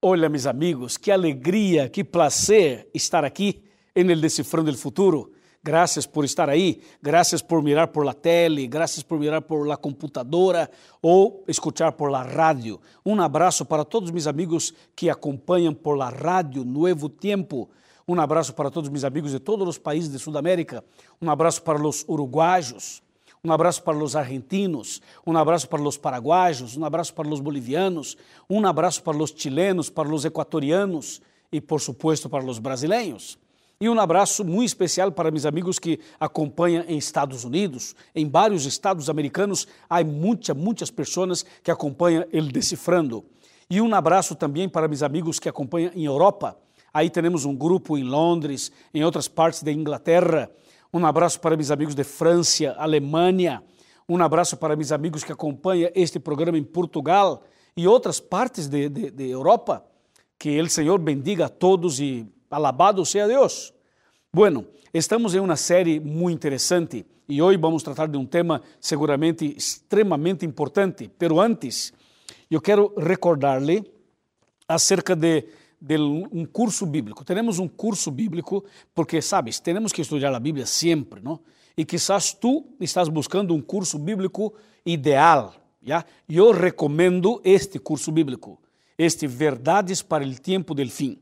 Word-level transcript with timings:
Olha, 0.00 0.28
mis 0.28 0.46
amigos, 0.46 0.96
que 0.96 1.10
alegria, 1.10 1.88
que 1.88 2.04
prazer 2.04 2.88
estar 2.94 3.24
aqui 3.24 3.64
em 3.96 4.08
El 4.08 4.20
Decifrando 4.20 4.70
el 4.70 4.76
Futuro. 4.76 5.32
Graças 5.60 6.06
por 6.06 6.24
estar 6.24 6.48
aí, 6.48 6.80
graças 7.02 7.42
por 7.42 7.60
mirar 7.64 7.88
por 7.88 8.04
la 8.04 8.14
tele, 8.14 8.68
graças 8.68 9.02
por 9.02 9.18
mirar 9.18 9.42
por 9.42 9.66
la 9.66 9.76
computadora 9.76 10.70
ou 11.02 11.42
escuchar 11.48 11.90
por 11.94 12.12
la 12.12 12.22
rádio. 12.22 12.80
Um 13.04 13.20
abraço 13.20 13.64
para 13.64 13.84
todos 13.84 14.12
meus 14.12 14.28
amigos 14.28 14.72
que 14.94 15.10
acompanham 15.10 15.74
por 15.74 15.96
la 15.96 16.10
rádio 16.10 16.64
Nuevo 16.64 17.08
Tiempo. 17.08 17.68
Um 18.06 18.20
abraço 18.20 18.54
para 18.54 18.70
todos 18.70 18.88
meus 18.88 19.02
amigos 19.02 19.32
de 19.32 19.40
todos 19.40 19.66
os 19.66 19.78
países 19.78 20.12
de 20.12 20.20
Sudamérica. 20.20 20.84
Um 21.20 21.28
abraço 21.28 21.60
para 21.60 21.84
os 21.84 22.04
uruguaios. 22.08 23.02
Um 23.44 23.52
abraço 23.52 23.82
para 23.82 23.96
os 23.96 24.16
argentinos, 24.16 25.00
um 25.26 25.36
abraço 25.36 25.68
para 25.68 25.80
os 25.80 25.96
paraguaios, 25.96 26.76
um 26.76 26.84
abraço 26.84 27.14
para 27.14 27.28
os 27.28 27.40
bolivianos, 27.40 28.16
um 28.50 28.66
abraço 28.66 29.02
para 29.02 29.16
os 29.16 29.32
chilenos, 29.36 29.88
para 29.88 30.12
os 30.12 30.24
equatorianos 30.24 31.20
e, 31.52 31.60
por 31.60 31.80
supuesto, 31.80 32.28
para 32.28 32.44
os 32.44 32.58
brasileiros. 32.58 33.38
E 33.80 33.88
um 33.88 34.00
abraço 34.00 34.44
muito 34.44 34.66
especial 34.66 35.12
para 35.12 35.30
meus 35.30 35.46
amigos 35.46 35.78
que 35.78 36.00
acompanham 36.18 36.84
em 36.88 36.98
Estados 36.98 37.44
Unidos, 37.44 37.94
em 38.12 38.28
vários 38.28 38.66
estados 38.66 39.08
americanos, 39.08 39.68
há 39.88 40.02
muitas, 40.02 40.56
muitas 40.56 40.90
pessoas 40.90 41.44
que 41.62 41.70
acompanham 41.70 42.24
ele 42.32 42.50
decifrando. 42.50 43.24
E 43.70 43.80
um 43.80 43.94
abraço 43.94 44.34
também 44.34 44.68
para 44.68 44.88
meus 44.88 45.02
amigos 45.02 45.38
que 45.38 45.48
acompanham 45.48 45.92
em 45.94 46.04
Europa. 46.04 46.56
Aí 46.92 47.08
temos 47.08 47.44
um 47.44 47.54
grupo 47.54 47.96
em 47.96 48.02
Londres, 48.02 48.72
em 48.92 49.04
outras 49.04 49.28
partes 49.28 49.62
da 49.62 49.70
Inglaterra, 49.70 50.50
um 50.92 51.04
abraço 51.04 51.38
para 51.40 51.56
meus 51.56 51.70
amigos 51.70 51.94
de 51.94 52.02
França, 52.02 52.74
Alemanha. 52.78 53.62
Um 54.08 54.22
abraço 54.22 54.56
para 54.56 54.74
meus 54.74 54.90
amigos 54.90 55.22
que 55.22 55.32
acompanham 55.32 55.90
este 55.94 56.18
programa 56.18 56.56
em 56.56 56.64
Portugal 56.64 57.42
e 57.76 57.86
outras 57.86 58.18
partes 58.18 58.66
de, 58.66 58.88
de, 58.88 59.10
de 59.10 59.28
Europa. 59.28 59.84
Que 60.38 60.60
o 60.60 60.70
Senhor 60.70 60.98
bendiga 60.98 61.46
a 61.46 61.48
todos 61.48 62.00
e 62.00 62.26
alabado 62.50 63.04
seja 63.04 63.28
Deus. 63.28 63.74
Bueno, 64.32 64.66
estamos 64.94 65.34
em 65.34 65.40
uma 65.40 65.56
série 65.56 66.00
muito 66.00 66.36
interessante 66.36 67.04
e 67.28 67.42
hoje 67.42 67.58
vamos 67.58 67.82
tratar 67.82 68.08
de 68.08 68.16
um 68.16 68.24
tema 68.24 68.62
seguramente 68.80 69.44
extremamente 69.56 70.46
importante. 70.46 71.10
Pero 71.18 71.38
antes, 71.38 71.92
eu 72.50 72.62
quero 72.62 72.94
recordar-lhe 72.96 73.84
acerca 74.66 75.14
de 75.14 75.44
de 75.80 75.96
um 75.96 76.44
curso 76.44 76.84
bíblico. 76.84 77.24
Temos 77.24 77.58
um 77.58 77.68
curso 77.68 78.10
bíblico 78.10 78.64
porque, 78.94 79.22
sabes, 79.22 79.60
temos 79.60 79.92
que 79.92 80.02
estudar 80.02 80.34
a 80.34 80.40
Bíblia 80.40 80.66
sempre, 80.66 81.20
não? 81.20 81.40
E 81.76 81.84
quizás 81.84 82.32
tu 82.32 82.66
estás 82.80 83.08
buscando 83.08 83.54
um 83.54 83.60
curso 83.60 83.98
bíblico 83.98 84.52
ideal, 84.84 85.54
já? 85.80 86.04
Eu 86.28 86.50
recomendo 86.50 87.40
este 87.44 87.78
curso 87.78 88.10
bíblico, 88.10 88.60
este 88.96 89.28
Verdades 89.28 90.02
para 90.02 90.26
o 90.26 90.40
Tempo 90.40 90.74
del 90.74 90.90
Fim. 90.90 91.18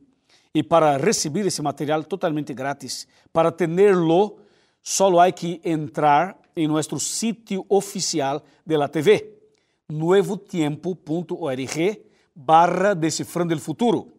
E 0.54 0.62
para 0.62 0.96
receber 0.96 1.46
esse 1.46 1.60
material 1.60 2.02
totalmente 2.04 2.54
grátis, 2.54 3.06
para 3.30 3.52
tenerlo, 3.52 4.38
solo 4.82 5.20
há 5.20 5.30
que 5.30 5.60
entrar 5.62 6.40
em 6.56 6.66
nosso 6.66 6.98
sítio 6.98 7.66
oficial 7.68 8.42
de 8.64 8.78
la 8.78 8.88
TV, 8.88 9.34
nuevotiempo.org 9.86 12.06
barra 12.34 12.94
Decifrando 12.94 13.52
el 13.52 13.60
Futuro. 13.60 14.15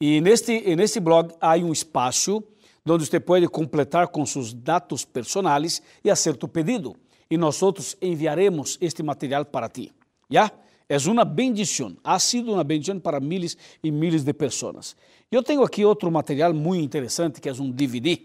E 0.00 0.20
neste, 0.20 0.76
neste 0.76 1.00
blog 1.00 1.32
há 1.40 1.56
um 1.56 1.72
espaço 1.72 2.42
onde 2.86 3.06
você 3.06 3.18
pode 3.18 3.48
completar 3.48 4.08
com 4.08 4.24
seus 4.26 4.52
dados 4.52 5.04
personais 5.04 5.82
e 6.04 6.10
fazer 6.10 6.36
tu 6.36 6.46
pedido. 6.46 6.94
E 7.30 7.36
nós 7.36 7.60
enviaremos 8.00 8.78
este 8.80 9.02
material 9.02 9.44
para 9.44 9.68
ti. 9.68 9.90
Já? 10.30 10.52
É 10.88 10.96
uma 11.08 11.24
bendição. 11.24 11.96
Ha 12.04 12.18
sido 12.18 12.52
uma 12.52 12.62
bendição 12.62 13.00
para 13.00 13.18
miles 13.18 13.56
e 13.82 13.90
miles 13.90 14.22
de 14.22 14.32
pessoas. 14.32 14.94
Eu 15.32 15.42
tenho 15.42 15.62
aqui 15.62 15.84
outro 15.84 16.10
material 16.10 16.54
muito 16.54 16.84
interessante 16.84 17.40
que 17.40 17.48
é 17.48 17.52
um 17.52 17.70
DVD. 17.70 18.20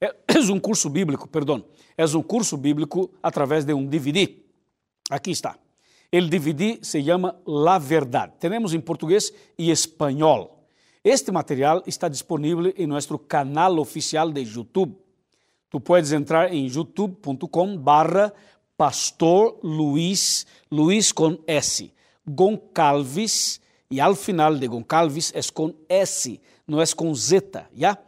É, 0.00 0.12
um 0.50 0.58
curso 0.58 0.90
bíblico, 0.90 1.28
perdão. 1.28 1.64
É 1.96 2.04
um 2.06 2.22
curso 2.22 2.56
bíblico 2.56 3.10
através 3.22 3.64
de 3.64 3.72
um 3.72 3.86
DVD. 3.86 4.36
Aqui 5.10 5.30
está. 5.30 5.56
O 6.12 6.20
DVD 6.26 6.80
se 6.82 7.04
chama 7.04 7.36
La 7.46 7.78
Verdade. 7.78 8.32
Temos 8.40 8.74
em 8.74 8.80
português 8.80 9.32
e 9.56 9.70
espanhol. 9.70 10.61
Este 11.04 11.32
material 11.32 11.82
está 11.84 12.06
disponível 12.06 12.72
em 12.76 12.86
nosso 12.86 13.18
canal 13.18 13.76
oficial 13.80 14.30
de 14.30 14.42
YouTube. 14.42 14.96
Tu 15.68 15.80
puedes 15.80 16.12
entrar 16.12 16.54
em 16.54 16.68
youtube.com 16.68 17.76
barra 17.76 18.32
Pastor 18.76 19.58
Luiz, 19.64 20.46
Luiz 20.70 21.10
com 21.10 21.38
S, 21.44 21.92
Goncalves, 22.24 23.60
e 23.90 24.00
ao 24.00 24.14
final 24.14 24.54
de 24.54 24.68
Goncalves 24.68 25.32
é 25.34 25.40
com 25.52 25.74
S, 25.88 26.40
não 26.68 26.80
é 26.80 26.84
com 26.94 27.12
Z, 27.12 27.66
já? 27.74 27.98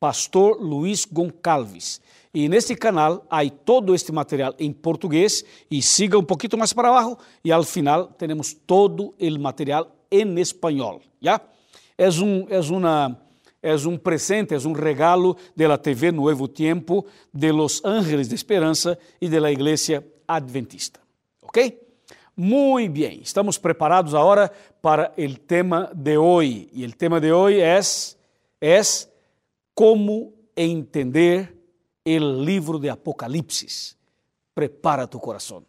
Pastor 0.00 0.56
Luiz 0.58 1.04
Goncalves. 1.04 2.00
E 2.32 2.48
neste 2.48 2.74
canal 2.76 3.26
há 3.28 3.46
todo 3.50 3.94
este 3.94 4.10
material 4.10 4.54
em 4.58 4.72
português 4.72 5.44
e 5.70 5.82
siga 5.82 6.18
um 6.18 6.24
pouquinho 6.24 6.56
mais 6.58 6.72
para 6.72 6.90
baixo 6.90 7.18
e 7.44 7.52
ao 7.52 7.62
final 7.62 8.06
temos 8.06 8.54
todo 8.54 9.14
o 9.20 9.38
material 9.38 9.94
em 10.10 10.40
espanhol, 10.40 11.02
já? 11.20 11.38
És 11.98 12.20
um, 12.20 12.46
és 12.48 12.70
uma, 12.70 13.20
és 13.60 13.84
um 13.84 13.98
presente, 13.98 14.54
és 14.54 14.64
um 14.64 14.72
regalo 14.72 15.36
de 15.56 15.66
la 15.66 15.76
TV 15.76 16.12
Nuevo 16.12 16.46
Tiempo, 16.46 17.04
de 17.34 17.52
los 17.52 17.84
Ángeles 17.84 18.28
de 18.28 18.36
Esperança 18.36 18.96
e 19.20 19.28
de 19.28 19.40
la 19.40 19.50
Iglesia 19.50 20.06
Adventista. 20.26 21.00
¿Ok? 21.42 21.58
Muito 22.36 22.92
bem, 22.92 23.20
estamos 23.20 23.58
preparados 23.58 24.14
agora 24.14 24.52
para 24.80 25.12
o 25.18 25.36
tema 25.38 25.90
de 25.92 26.16
hoje. 26.16 26.68
E 26.72 26.86
o 26.86 26.92
tema 26.92 27.20
de 27.20 27.32
hoje 27.32 27.60
é, 27.60 27.80
é 28.60 28.80
como 29.74 30.32
entender 30.56 31.52
o 32.06 32.42
livro 32.44 32.78
de 32.78 32.88
Apocalipse. 32.88 33.96
Prepara 34.54 35.08
tu 35.08 35.18
coração. 35.18 35.64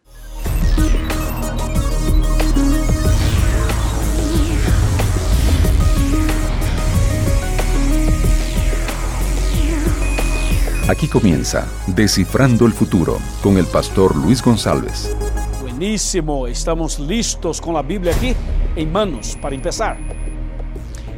Aquí 10.89 11.07
comienza 11.07 11.67
Descifrando 11.85 12.66
el 12.66 12.73
Futuro 12.73 13.19
con 13.44 13.59
el 13.59 13.67
pastor 13.67 14.16
Luis 14.16 14.41
González. 14.41 15.16
Buenísimo, 15.61 16.47
estamos 16.47 16.97
listos 16.97 17.61
com 17.61 17.77
a 17.77 17.83
Bíblia 17.83 18.11
aqui 18.11 18.35
em 18.75 18.88
manos 18.88 19.35
para 19.35 19.55
começar. 19.55 20.00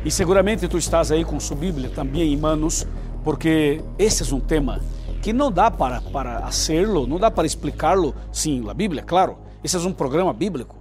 E 0.04 0.12
seguramente 0.12 0.68
tu 0.68 0.78
estás 0.78 1.10
aí 1.10 1.24
com 1.24 1.40
sua 1.40 1.56
Bíblia 1.56 1.90
também 1.90 2.34
em 2.34 2.36
manos, 2.36 2.86
porque 3.24 3.82
esse 3.98 4.30
é 4.30 4.36
um 4.36 4.42
tema 4.42 4.82
que 5.22 5.32
não 5.32 5.50
dá 5.50 5.72
para, 5.72 6.02
para 6.02 6.40
hacerlo, 6.40 7.08
não 7.08 7.18
dá 7.18 7.32
para 7.32 7.48
explicá-lo 7.48 8.14
sem 8.30 8.70
a 8.70 8.74
Bíblia, 8.74 9.04
claro. 9.04 9.38
Esse 9.64 9.78
é 9.78 9.80
um 9.80 9.94
programa 9.94 10.34
bíblico. 10.34 10.76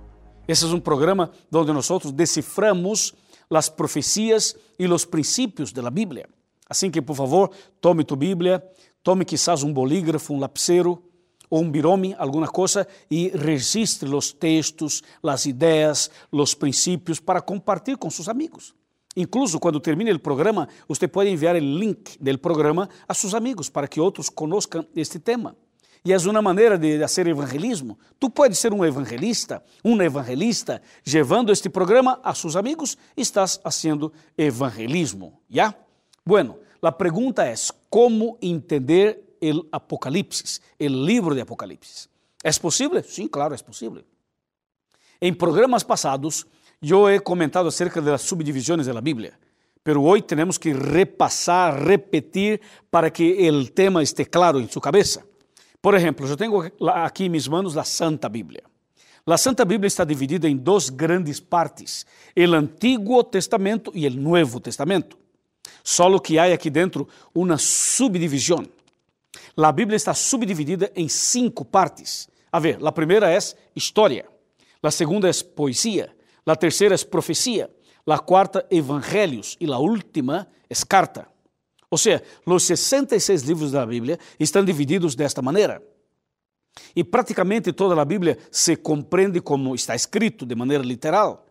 Esse 0.48 0.64
é 0.64 0.66
um 0.66 0.80
programa 0.80 1.30
onde 1.54 1.72
nós 1.72 1.88
deciframos 2.12 3.14
as 3.48 3.68
profecias 3.68 4.56
e 4.76 4.88
os 4.88 5.04
princípios 5.04 5.70
da 5.72 5.88
Bíblia. 5.92 6.28
Assim 6.70 6.88
que, 6.88 7.02
por 7.02 7.16
favor, 7.16 7.50
tome 7.80 8.04
tu 8.04 8.14
Bíblia, 8.14 8.62
tome 9.02 9.24
quizás 9.24 9.64
um 9.64 9.72
bolígrafo, 9.72 10.32
um 10.32 10.38
lapicero 10.38 11.02
ou 11.50 11.62
um 11.62 11.68
birome, 11.68 12.14
alguma 12.16 12.46
coisa, 12.46 12.86
e 13.10 13.26
registre 13.30 14.08
os 14.08 14.32
textos, 14.32 15.02
as 15.20 15.46
ideias, 15.46 16.08
os 16.30 16.54
princípios 16.54 17.18
para 17.18 17.40
compartilhar 17.40 17.98
com 17.98 18.08
seus 18.08 18.28
amigos. 18.28 18.72
Incluso 19.16 19.58
quando 19.58 19.80
termine 19.80 20.12
o 20.12 20.20
programa, 20.20 20.68
você 20.86 21.08
pode 21.08 21.28
enviar 21.28 21.56
o 21.56 21.58
link 21.58 22.16
do 22.20 22.38
programa 22.38 22.88
a 23.08 23.12
seus 23.12 23.34
amigos 23.34 23.68
para 23.68 23.88
que 23.88 24.00
outros 24.00 24.28
conozcam 24.28 24.86
este 24.94 25.18
tema. 25.18 25.56
E 26.04 26.12
é 26.12 26.16
uma 26.16 26.40
maneira 26.40 26.78
de 26.78 27.00
fazer 27.00 27.26
evangelismo. 27.26 27.98
Tu 28.18 28.30
podes 28.30 28.58
ser 28.60 28.72
um 28.72 28.84
evangelista, 28.84 29.62
um 29.84 30.00
evangelista, 30.00 30.80
levando 31.06 31.50
este 31.50 31.68
programa 31.68 32.20
a 32.22 32.32
seus 32.32 32.54
amigos, 32.54 32.96
estás 33.16 33.60
fazendo 33.60 34.12
evangelismo. 34.38 35.40
Já? 35.50 35.74
Bueno, 36.24 36.58
la 36.80 36.96
pregunta 36.96 37.50
es, 37.50 37.72
¿cómo 37.88 38.38
entender 38.40 39.36
el 39.40 39.68
Apocalipsis, 39.72 40.62
el 40.78 41.04
libro 41.04 41.34
de 41.34 41.42
Apocalipsis? 41.42 42.08
¿Es 42.42 42.58
posible? 42.58 43.02
Sí, 43.02 43.28
claro, 43.28 43.54
es 43.54 43.62
posible. 43.62 44.04
En 45.20 45.36
programas 45.36 45.84
pasados, 45.84 46.46
yo 46.80 47.10
he 47.10 47.20
comentado 47.20 47.68
acerca 47.68 48.00
de 48.00 48.10
las 48.10 48.22
subdivisiones 48.22 48.86
de 48.86 48.94
la 48.94 49.02
Biblia, 49.02 49.38
pero 49.82 50.02
hoy 50.02 50.22
tenemos 50.22 50.58
que 50.58 50.72
repasar, 50.72 51.82
repetir 51.84 52.60
para 52.88 53.12
que 53.12 53.46
el 53.46 53.72
tema 53.72 54.02
esté 54.02 54.26
claro 54.26 54.58
en 54.58 54.70
su 54.70 54.80
cabeza. 54.80 55.22
Por 55.80 55.94
ejemplo, 55.94 56.26
yo 56.26 56.36
tengo 56.36 56.64
aquí 56.94 57.26
en 57.26 57.32
mis 57.32 57.48
manos 57.48 57.74
la 57.74 57.84
Santa 57.84 58.28
Biblia. 58.28 58.62
La 59.26 59.36
Santa 59.36 59.64
Bíblia 59.64 59.88
está 59.88 60.04
dividida 60.04 60.48
em 60.48 60.56
duas 60.56 60.90
grandes 60.90 61.40
partes: 61.40 62.06
o 62.36 62.54
Antigo 62.54 63.24
Testamento 63.24 63.92
e 63.94 64.06
o 64.06 64.10
Novo 64.10 64.60
Testamento. 64.60 65.18
Solo 65.82 66.20
que 66.20 66.38
há 66.38 66.52
aqui 66.52 66.70
dentro 66.70 67.08
uma 67.34 67.58
subdivisão. 67.58 68.64
A 69.56 69.72
Bíblia 69.72 69.96
está 69.96 70.14
subdividida 70.14 70.90
em 70.94 71.08
cinco 71.08 71.64
partes. 71.64 72.28
A 72.50 72.58
ver, 72.58 72.78
a 72.84 72.92
primeira 72.92 73.30
é 73.30 73.38
história, 73.76 74.26
a 74.82 74.90
segunda 74.90 75.28
é 75.28 75.32
poesia, 75.54 76.10
a 76.44 76.56
terceira 76.56 76.94
é 76.94 76.98
profecia, 76.98 77.70
la 78.06 78.18
cuarta 78.18 78.66
Evangelios 78.70 79.56
y 79.60 79.66
la 79.66 79.78
última 79.78 80.48
es 80.68 80.84
carta. 80.84 81.28
Ou 81.88 81.98
seja, 81.98 82.22
os 82.46 82.62
66 82.64 83.42
livros 83.42 83.72
da 83.72 83.84
Bíblia 83.84 84.18
estão 84.38 84.64
divididos 84.64 85.14
desta 85.14 85.42
maneira. 85.42 85.82
E 86.94 87.02
praticamente 87.02 87.72
toda 87.72 88.00
a 88.00 88.04
Bíblia 88.04 88.38
se 88.50 88.76
compreende 88.76 89.40
como 89.40 89.74
está 89.74 89.94
escrito, 89.94 90.46
de 90.46 90.54
maneira 90.54 90.84
literal. 90.84 91.46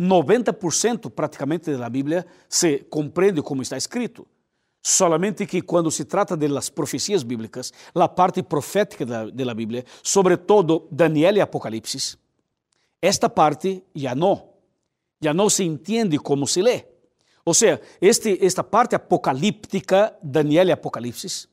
90% 0.00 1.10
praticamente 1.10 1.76
da 1.76 1.88
Bíblia 1.88 2.26
se 2.48 2.80
compreende 2.90 3.42
como 3.42 3.62
está 3.62 3.76
escrito. 3.76 4.26
Solamente 4.82 5.46
que 5.46 5.62
quando 5.62 5.88
se 5.90 6.04
trata 6.04 6.36
das 6.36 6.68
profecias 6.68 7.22
bíblicas, 7.22 7.72
a 7.94 8.08
parte 8.08 8.42
profética 8.42 9.06
da, 9.06 9.54
Bíblia, 9.54 9.84
sobretudo 10.02 10.86
Daniel 10.90 11.36
e 11.36 11.40
Apocalipse, 11.40 12.18
esta 13.00 13.30
parte 13.30 13.82
já 13.94 14.14
não, 14.14 14.50
já 15.22 15.32
não 15.32 15.48
se 15.48 15.64
entende 15.64 16.18
como 16.18 16.46
se 16.46 16.60
lê. 16.60 16.84
Ou 17.46 17.54
seja, 17.54 17.80
este, 18.00 18.38
esta 18.44 18.64
parte 18.64 18.94
apocalíptica, 18.94 20.14
Daniel 20.22 20.68
e 20.68 20.72
Apocalipse, 20.72 21.48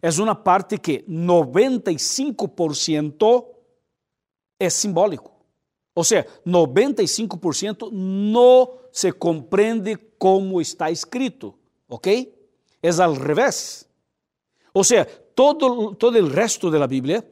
é 0.00 0.08
uma 0.20 0.34
parte 0.34 0.78
que 0.78 1.04
95% 1.08 3.46
é 4.58 4.70
simbólico. 4.70 5.39
Ou 5.94 6.04
seja, 6.04 6.26
95% 6.46 7.90
não 7.92 8.78
se 8.92 9.12
compreende 9.12 9.96
como 10.18 10.60
está 10.60 10.90
escrito, 10.90 11.54
ok? 11.88 12.32
É 12.82 13.02
ao 13.02 13.12
revés. 13.12 13.88
Ou 14.72 14.84
seja, 14.84 15.04
todo, 15.34 15.94
todo 15.94 16.18
o 16.18 16.28
resto 16.28 16.70
da 16.70 16.86
Bíblia, 16.86 17.28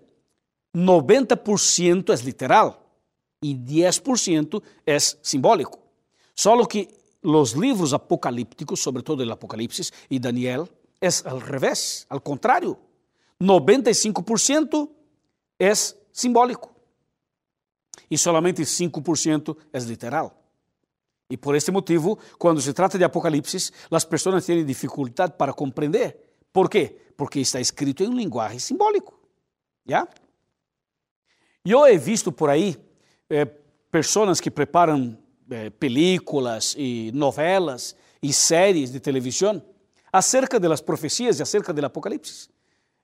90% 0.75 2.11
é 2.11 2.25
literal 2.25 2.85
e 3.43 3.55
10% 3.55 4.63
é 4.87 4.99
simbólico. 4.99 5.79
Só 6.35 6.65
que 6.67 6.89
os 7.23 7.53
livros 7.53 7.95
apocalípticos, 7.95 8.81
sobretudo 8.81 9.25
o 9.25 9.33
Apocalipse 9.33 9.91
e 10.11 10.19
Daniel, 10.19 10.69
é 11.01 11.09
ao 11.25 11.39
revés, 11.39 12.07
ao 12.11 12.21
contrário. 12.21 12.77
95% 13.41 14.89
é 15.59 15.73
simbólico 16.13 16.78
e 18.11 18.17
somente 18.17 18.63
5% 18.63 19.57
é 19.73 19.79
literal. 19.79 20.43
E 21.31 21.37
por 21.37 21.55
este 21.55 21.71
motivo, 21.71 22.19
quando 22.39 22.61
se 22.61 22.73
trata 22.73 22.97
de 22.97 23.05
Apocalipse, 23.05 23.71
as 23.91 24.05
pessoas 24.05 24.47
têm 24.47 24.65
dificuldade 24.65 25.35
para 25.37 25.53
compreender. 25.53 26.17
Por 26.53 26.71
quê? 26.71 26.97
Porque 27.17 27.41
está 27.41 27.61
escrito 27.61 28.03
em 28.03 28.09
um 28.09 28.17
linguagem 28.17 28.59
simbólico. 28.59 29.19
Já? 29.87 30.09
Eu 31.65 31.87
he 31.87 31.99
visto 31.99 32.33
por 32.33 32.49
aí 32.49 32.77
eh, 33.29 33.45
pessoas 33.91 34.41
que 34.41 34.51
preparam 34.51 35.19
eh, 35.51 35.69
películas 35.71 36.75
e 36.79 37.11
novelas 37.13 37.95
e 38.23 38.33
séries 38.33 38.91
de 38.91 39.01
televisão 39.01 39.63
acerca 40.11 40.59
das 40.59 40.81
profecias 40.81 41.39
e 41.39 41.43
acerca 41.43 41.73
do 41.73 41.85
Apocalipse. 41.85 42.49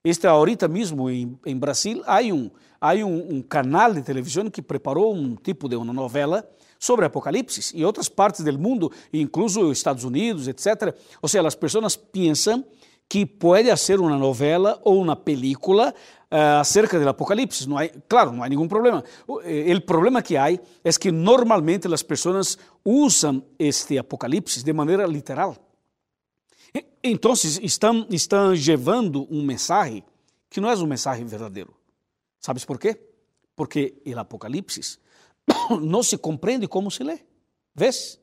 Este 0.05 0.27
ahorita 0.27 0.69
mesmo 0.69 1.09
em, 1.09 1.39
em 1.47 1.57
Brasil 1.57 2.03
há 2.05 2.21
um, 2.21 2.51
há 2.79 2.93
um, 2.93 3.37
um, 3.37 3.43
canal 3.43 3.95
de 3.95 4.03
televisão 4.03 4.51
que 4.51 4.61
preparou 4.61 5.15
um 5.15 5.35
tipo 5.35 5.67
de 5.67 5.77
uma 5.77 5.95
novela 5.95 6.47
sobre 6.79 7.07
Apocalipse 7.07 7.75
e 7.75 7.83
outras 7.87 8.07
partes 8.07 8.45
do 8.45 8.59
mundo, 8.59 8.93
incluso 9.11 9.73
Estados 9.73 10.05
Unidos, 10.05 10.47
etc. 10.47 10.95
Ou 11.23 11.29
seja, 11.29 11.49
as 11.49 11.55
pessoas 11.55 11.97
pensam 11.97 12.63
que 13.09 13.25
pode 13.25 13.75
ser 13.79 13.99
uma 13.99 14.19
novela 14.19 14.79
ou 14.85 15.01
uma 15.01 15.17
película 15.17 15.95
uh, 16.31 16.61
acerca 16.61 17.01
do 17.01 17.09
Apocalipse. 17.09 17.67
Não 17.67 17.79
há, 17.79 17.89
claro, 18.07 18.31
não 18.31 18.43
há 18.43 18.49
nenhum 18.51 18.69
problema. 18.69 19.03
O 19.27 19.41
eh, 19.41 19.81
problema 19.81 20.21
que 20.21 20.37
há 20.37 20.53
é 20.53 20.59
que 21.01 21.11
normalmente 21.11 21.87
as 21.91 22.03
pessoas 22.03 22.59
usam 22.85 23.43
este 23.59 23.97
Apocalipse 23.97 24.63
de 24.63 24.73
maneira 24.75 25.07
literal. 25.07 25.57
Então, 27.07 27.35
estão, 27.35 28.07
estão 28.11 28.53
levando 28.53 29.29
um 29.31 29.45
mensagem 29.45 30.03
que 30.49 30.59
não 30.59 30.71
é 30.71 30.75
um 30.75 30.87
mensagem 30.87 31.27
verdadeiro. 31.27 31.77
Sabes 32.41 32.65
por 32.65 32.79
quê? 32.79 32.99
Porque 33.55 34.01
o 34.07 34.19
Apocalipse 34.19 34.99
não 35.83 36.03
se 36.03 36.17
compreende 36.17 36.67
como 36.67 36.91
se 36.91 37.05
lê. 37.05 37.21
Vês? 37.75 38.19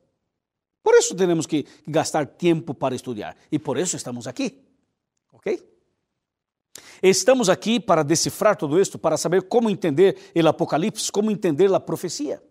Por 0.81 0.95
isso 0.95 1.16
temos 1.16 1.45
que 1.45 1.68
gastar 1.86 2.25
tempo 2.25 2.74
para 2.74 2.95
estudar. 2.95 3.38
E 3.51 3.60
por 3.60 3.78
isso 3.78 3.95
estamos 3.95 4.25
aqui. 4.25 4.60
Ok? 5.31 5.63
Estamos 7.04 7.50
aqui 7.50 7.80
para 7.80 8.01
decifrar 8.01 8.56
tudo 8.56 8.80
isto, 8.80 8.98
para 8.98 9.16
saber 9.16 9.44
como 9.44 9.69
entender 9.69 10.18
o 10.36 10.48
Apocalipse, 10.48 11.12
como 11.12 11.30
entender 11.30 11.72
a 11.72 11.80
profecia. 11.80 12.42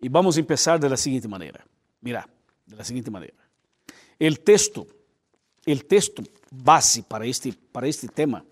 E 0.00 0.08
vamos 0.08 0.38
começar 0.38 0.78
da 0.78 0.96
seguinte 0.96 1.28
maneira. 1.28 1.62
Mira, 2.00 2.26
da 2.66 2.82
seguinte 2.84 3.10
maneira. 3.10 3.39
El 4.20 4.40
texto, 4.40 4.86
el 5.64 5.86
texto 5.86 6.22
base 6.50 7.02
para 7.02 7.24
este, 7.24 7.54
para 7.72 7.88
este 7.88 8.06
tema 8.06 8.44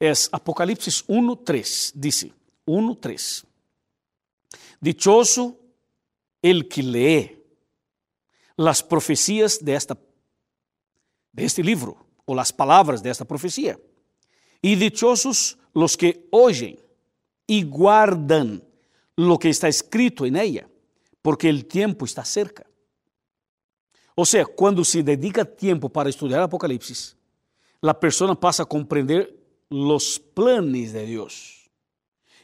es 0.00 0.28
Apocalipsis 0.32 1.06
1.3. 1.06 1.92
Dice 1.94 2.32
1.3. 2.66 3.44
Dichoso 4.80 5.58
el 6.40 6.66
que 6.66 6.82
lee 6.82 7.44
las 8.56 8.82
profecías 8.82 9.62
de, 9.62 9.74
esta, 9.74 9.98
de 11.32 11.44
este 11.44 11.62
libro, 11.62 12.06
o 12.24 12.34
las 12.34 12.52
palabras 12.52 13.02
de 13.02 13.10
esta 13.10 13.26
profecía. 13.26 13.78
Y 14.62 14.76
dichosos 14.76 15.58
los 15.74 15.96
que 15.96 16.26
oyen 16.30 16.80
y 17.46 17.64
guardan 17.64 18.64
lo 19.16 19.38
que 19.38 19.50
está 19.50 19.68
escrito 19.68 20.24
en 20.24 20.36
ella, 20.36 20.68
porque 21.20 21.50
el 21.50 21.66
tiempo 21.66 22.06
está 22.06 22.24
cerca. 22.24 22.64
Ou 24.16 24.26
seja, 24.26 24.44
quando 24.44 24.84
se 24.84 25.02
dedica 25.02 25.44
tempo 25.44 25.88
para 25.88 26.10
estudar 26.10 26.42
Apocalipse, 26.42 27.14
a 27.82 27.94
pessoa 27.94 28.36
passa 28.36 28.62
a 28.62 28.66
compreender 28.66 29.34
os 29.70 30.18
planos 30.18 30.92
de 30.92 31.06
Deus. 31.06 31.68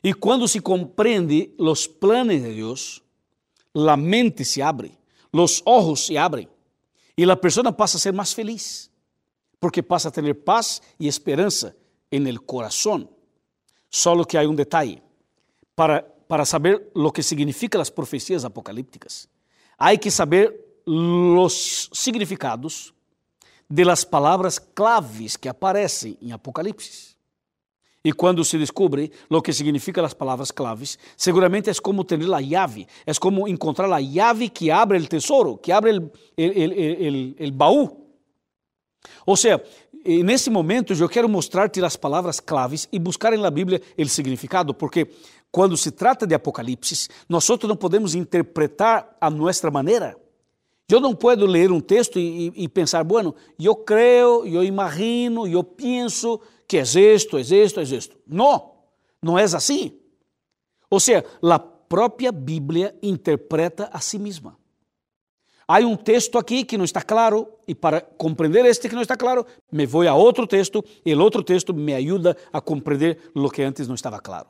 E 0.03 0.15
quando 0.15 0.49
se 0.49 0.61
compreende 0.61 1.55
os 1.59 1.87
planos 1.87 2.41
de 2.41 2.55
Deus, 2.55 3.03
a 3.75 3.97
mente 3.97 4.45
se 4.45 4.63
abre, 4.63 4.99
os 5.33 5.63
olhos 5.67 6.07
se 6.07 6.17
abrem 6.17 6.49
e 7.17 7.31
a 7.31 7.37
pessoa 7.37 7.73
passa 7.73 7.97
a 7.97 8.01
ser 8.01 8.13
mais 8.13 8.33
feliz, 8.33 8.91
porque 9.61 9.83
passa 9.83 10.09
a 10.09 10.11
ter 10.13 10.35
paz 10.35 10.81
e 10.99 11.09
esperança 11.09 11.77
en 12.11 12.27
el 12.27 12.41
corazón. 12.41 13.09
Só 13.91 14.25
que 14.25 14.39
há 14.39 14.43
um 14.43 14.55
detalhe: 14.55 15.03
para, 15.75 16.03
para 16.03 16.45
saber 16.45 16.91
o 16.95 17.11
que 17.11 17.23
significa 17.23 17.81
as 17.81 17.91
profecias 17.91 18.45
apocalípticas, 18.45 19.29
há 19.77 19.97
que 19.97 20.11
saber 20.11 20.68
los 20.89 21.91
significados 21.93 22.95
de 23.69 23.85
las 23.85 24.07
claves 24.75 25.37
que 25.37 25.49
aparecem 25.49 26.17
em 26.23 26.33
Apocalipse. 26.33 27.17
E 28.03 28.13
quando 28.13 28.43
se 28.43 28.57
descobre 28.57 29.13
o 29.29 29.43
que 29.43 29.53
significa 29.53 30.03
as 30.03 30.15
palavras 30.15 30.51
claves, 30.51 30.99
seguramente 31.15 31.69
é 31.69 31.75
como 31.75 32.05
ter 32.05 32.19
a 32.33 32.43
chave, 32.43 32.87
é 33.05 33.13
como 33.15 33.47
encontrar 33.47 33.93
a 33.93 34.03
chave 34.03 34.49
que 34.49 34.71
abre 34.71 34.99
o 34.99 35.07
tesouro, 35.07 35.59
que 35.59 35.71
abre 35.71 35.99
o 35.99 37.53
baú. 37.53 38.07
Ou 39.27 39.37
seja, 39.37 39.63
nesse 40.25 40.49
momento 40.49 40.95
eu 40.95 41.09
quero 41.09 41.29
mostrar-te 41.29 41.85
as 41.85 41.97
palavras 41.97 42.41
claves 42.41 42.89
e 42.91 42.99
buscar 42.99 43.37
na 43.37 43.51
Bíblia 43.51 43.83
o 43.99 44.09
significado, 44.09 44.73
porque 44.73 45.11
quando 45.51 45.77
se 45.77 45.91
trata 45.91 46.27
de 46.27 46.35
Apocalipse, 46.35 47.09
nós 47.29 47.47
não 47.65 47.77
podemos 47.77 48.15
interpretar 48.15 49.17
a 49.21 49.29
nossa 49.29 49.71
maneira. 49.71 50.17
Eu 50.91 51.01
não 51.01 51.15
posso 51.15 51.45
ler 51.45 51.71
um 51.71 51.81
texto 51.81 52.19
e, 52.19 52.51
e, 52.57 52.67
pensar, 52.67 53.05
bueno, 53.05 53.35
eu 53.59 53.77
creio, 53.77 54.47
eu 54.47 54.65
imagino, 54.65 55.47
eu 55.47 55.63
penso 55.63 56.41
que 56.67 56.79
é 56.79 56.83
isto, 56.83 57.37
é 57.37 57.43
isto, 57.43 57.81
é 57.81 57.83
isto. 57.83 58.17
Não, 58.27 58.73
não 59.23 59.39
é 59.39 59.43
assim. 59.43 59.93
Ou 60.89 60.99
seja, 60.99 61.25
a 61.43 61.59
própria 61.59 62.33
Bíblia 62.33 62.95
interpreta 63.03 63.91
a 63.93 64.01
si 64.01 64.19
mesma. 64.19 64.57
Há 65.67 65.81
um 65.81 65.97
texto 65.97 66.39
aqui 66.39 66.65
que 66.65 66.79
não 66.79 66.85
está 66.87 67.03
claro, 67.03 67.47
e 67.67 67.75
para 67.75 68.01
compreender 68.01 68.65
este 68.65 68.89
que 68.89 68.95
não 68.95 69.03
está 69.03 69.19
claro, 69.19 69.45
me 69.71 69.85
vou 69.85 70.09
a 70.09 70.15
outro 70.15 70.47
texto, 70.47 70.83
e 71.05 71.15
o 71.15 71.21
outro 71.21 71.43
texto 71.43 71.75
me 71.75 71.93
ajuda 71.93 72.35
a 72.51 72.63
compreender 72.63 73.31
o 73.35 73.51
que 73.51 73.61
antes 73.61 73.87
não 73.87 73.95
estava 73.95 74.19
claro. 74.19 74.49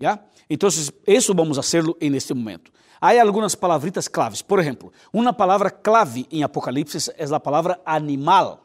¿Ya? 0.00 0.24
Então, 0.48 0.68
isso 1.06 1.34
vamos 1.34 1.58
hacerlo 1.58 1.96
en 2.00 2.14
este 2.14 2.34
momento. 2.34 2.72
Há 3.00 3.20
algumas 3.20 3.54
palavritas 3.54 4.08
claves. 4.08 4.42
Por 4.42 4.58
exemplo, 4.58 4.92
uma 5.12 5.32
palavra 5.32 5.70
clave 5.70 6.26
em 6.30 6.42
Apocalipse 6.42 7.12
é 7.16 7.24
a 7.24 7.40
palavra 7.40 7.80
animal. 7.84 8.62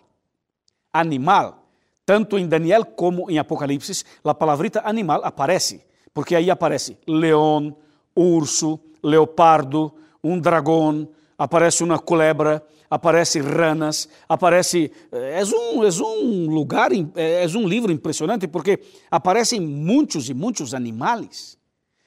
Animal. 0.91 1.63
Tanto 2.05 2.37
em 2.37 2.47
Daniel 2.47 2.83
como 2.85 3.29
em 3.31 3.37
Apocalipse, 3.39 4.03
a 4.23 4.33
palavrita 4.33 4.81
animal 4.83 5.21
aparece, 5.23 5.81
porque 6.13 6.35
aí 6.35 6.51
aparece 6.51 6.97
leão, 7.07 7.75
urso, 8.15 8.79
leopardo, 9.01 9.93
um 10.21 10.37
dragão, 10.37 11.07
aparece 11.37 11.83
uma 11.83 11.97
culebra, 11.97 12.65
aparece 12.89 13.39
ranas, 13.39 14.09
aparece. 14.27 14.91
É 15.11 15.43
um, 15.45 15.83
é 15.83 15.89
um 15.89 16.49
lugar, 16.49 16.91
é 17.15 17.45
um 17.55 17.67
livro 17.67 17.91
impressionante 17.91 18.47
porque 18.47 18.79
aparecem 19.09 19.61
muitos 19.61 20.29
e 20.29 20.33
muitos 20.33 20.73
animais. 20.73 21.57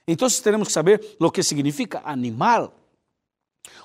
Então 0.07 0.29
teremos 0.43 0.69
que 0.69 0.73
saber 0.73 1.17
o 1.19 1.31
que 1.31 1.43
significa 1.43 2.01
animal. 2.05 2.75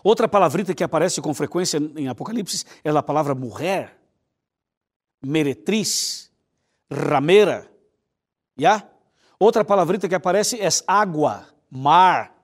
Outra 0.04 0.28
palavrita 0.28 0.74
que 0.76 0.84
aparece 0.84 1.22
com 1.22 1.34
frequência 1.34 1.78
em 1.96 2.08
Apocalipse 2.08 2.66
é 2.84 2.90
a 2.90 3.02
palavra 3.02 3.34
mulher, 3.34 3.98
meretriz, 5.22 6.32
ramera. 6.92 7.70
¿Ya? 8.60 8.88
Outra 9.40 9.64
palavrita 9.64 10.08
que 10.08 10.16
aparece 10.16 10.62
é 10.62 10.70
água, 10.86 11.48
mar. 11.70 12.36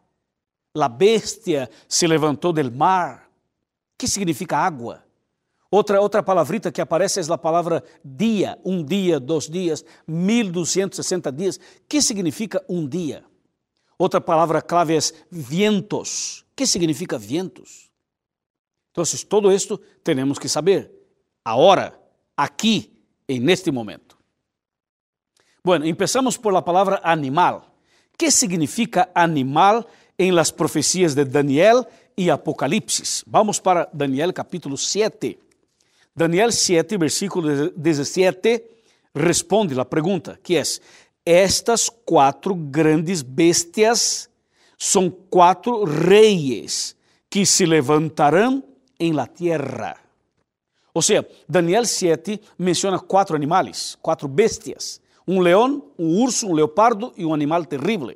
La 0.75 0.87
bestia 0.87 1.69
se 1.87 2.07
levantou 2.07 2.53
del 2.53 2.71
mar. 2.71 3.27
que 3.97 4.07
significa 4.07 4.57
água? 4.57 5.03
Outra, 5.69 5.99
outra 5.99 6.23
palavrita 6.23 6.71
que 6.71 6.79
aparece 6.79 7.19
é 7.19 7.33
a 7.33 7.37
palavra 7.37 7.83
dia, 8.05 8.57
um 8.63 8.83
dia, 8.83 9.19
dois 9.19 9.49
dias, 9.49 9.83
1260 10.07 11.31
dias. 11.31 11.59
que 11.89 12.01
significa 12.01 12.63
um 12.69 12.87
dia? 12.87 13.25
Outra 13.97 14.21
palavra 14.21 14.61
clave 14.61 14.95
é 14.95 14.99
vientos. 15.31 16.45
que 16.55 16.65
significa 16.65 17.17
vientos? 17.19 17.91
Então, 18.91 19.03
todo 19.29 19.51
isto 19.51 19.79
temos 20.03 20.39
que 20.39 20.49
saber. 20.49 20.91
Agora, 21.45 21.93
aqui, 22.35 22.91
en 23.27 23.47
este 23.49 23.71
momento. 23.71 24.17
Bueno, 25.63 25.85
empezamos 25.85 26.37
por 26.37 26.51
la 26.51 26.65
palabra 26.65 26.99
animal. 27.03 27.61
¿Qué 28.17 28.31
significa 28.31 29.11
animal 29.13 29.85
en 30.17 30.33
las 30.33 30.51
profecías 30.51 31.13
de 31.13 31.25
Daniel 31.25 31.85
y 32.15 32.29
Apocalipsis? 32.29 33.23
Vamos 33.27 33.61
para 33.61 33.87
Daniel 33.93 34.33
capítulo 34.33 34.77
7. 34.77 35.39
Daniel 36.15 36.51
7, 36.51 36.97
versículo 36.97 37.69
17, 37.75 38.83
responde 39.13 39.75
la 39.75 39.87
pregunta, 39.87 40.39
que 40.41 40.59
es, 40.59 40.81
estas 41.27 41.89
cuatro 41.89 42.55
grandes 42.55 43.21
bestias 43.21 44.29
son 44.77 45.09
cuatro 45.29 45.85
reyes 45.85 46.95
que 47.29 47.45
se 47.45 47.67
levantarán 47.67 48.63
en 48.97 49.15
la 49.17 49.27
tierra. 49.27 49.97
Ou 50.93 51.01
seja, 51.01 51.27
Daniel 51.45 51.85
7 51.85 52.39
menciona 52.57 52.97
quatro 52.97 53.35
animais, 53.35 53.97
quatro 54.01 54.29
bestias: 54.29 55.01
um 55.27 55.41
leão, 55.41 55.91
um 55.99 56.23
urso, 56.23 56.47
um 56.47 56.53
leopardo 56.53 57.11
e 57.17 57.25
um 57.25 57.33
animal 57.33 57.65
terrível. 57.65 58.15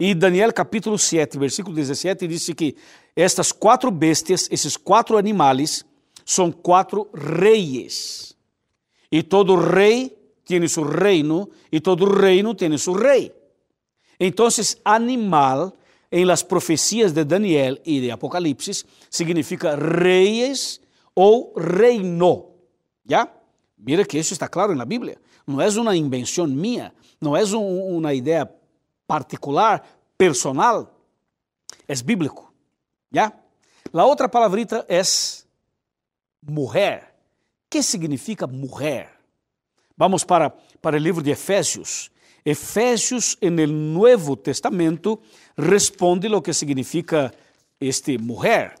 E 0.00 0.14
Daniel 0.14 0.54
capítulo 0.54 0.98
7, 0.98 1.38
versículo 1.38 1.76
17 1.76 2.26
diz 2.26 2.46
que 2.56 2.74
estas 3.14 3.52
quatro 3.52 3.90
bestias, 3.90 4.48
esses 4.50 4.78
quatro 4.78 5.18
animais, 5.18 5.84
são 6.24 6.50
quatro 6.50 7.10
reis. 7.12 8.34
E 9.10 9.22
todo 9.22 9.54
rei 9.54 10.21
tem 10.44 10.66
seu 10.68 10.84
reino, 10.84 11.48
e 11.70 11.80
todo 11.80 12.04
reino 12.04 12.54
tem 12.54 12.76
seu 12.78 12.92
rei. 12.92 13.32
Então, 14.18 14.48
animal, 14.84 15.72
em 16.10 16.24
las 16.24 16.42
profecias 16.42 17.12
de 17.12 17.24
Daniel 17.24 17.78
e 17.84 18.00
de 18.00 18.10
Apocalipse, 18.10 18.84
significa 19.10 19.76
reis 19.76 20.80
ou 21.14 21.54
reino. 21.54 22.50
¿Ya? 23.08 23.28
Mira 23.78 24.04
que 24.04 24.18
isso 24.18 24.32
está 24.32 24.48
claro 24.48 24.74
na 24.74 24.84
Bíblia. 24.84 25.18
Não 25.46 25.60
é 25.60 25.68
uma 25.70 25.96
invenção 25.96 26.46
minha, 26.46 26.92
não 27.20 27.36
é 27.36 27.44
um, 27.44 27.96
uma 27.96 28.14
ideia 28.14 28.48
particular, 29.06 29.84
personal. 30.16 30.94
É 31.88 31.94
bíblico. 31.96 32.52
¿Ya? 33.14 33.32
Outra 33.92 34.28
palavrita 34.28 34.86
é 34.88 35.02
mulher. 36.42 37.12
que 37.72 37.82
significa 37.82 38.46
mulher? 38.46 39.11
Vamos 39.96 40.24
para, 40.24 40.54
para 40.80 40.96
o 40.96 41.00
livro 41.00 41.22
de 41.22 41.32
Efésios. 41.32 42.10
Efésios, 42.44 43.38
no 43.40 43.66
Novo 43.66 44.36
Testamento, 44.36 45.20
responde 45.56 46.28
o 46.28 46.42
que 46.42 46.52
significa 46.52 47.32
este 47.78 48.18
mulher. 48.18 48.74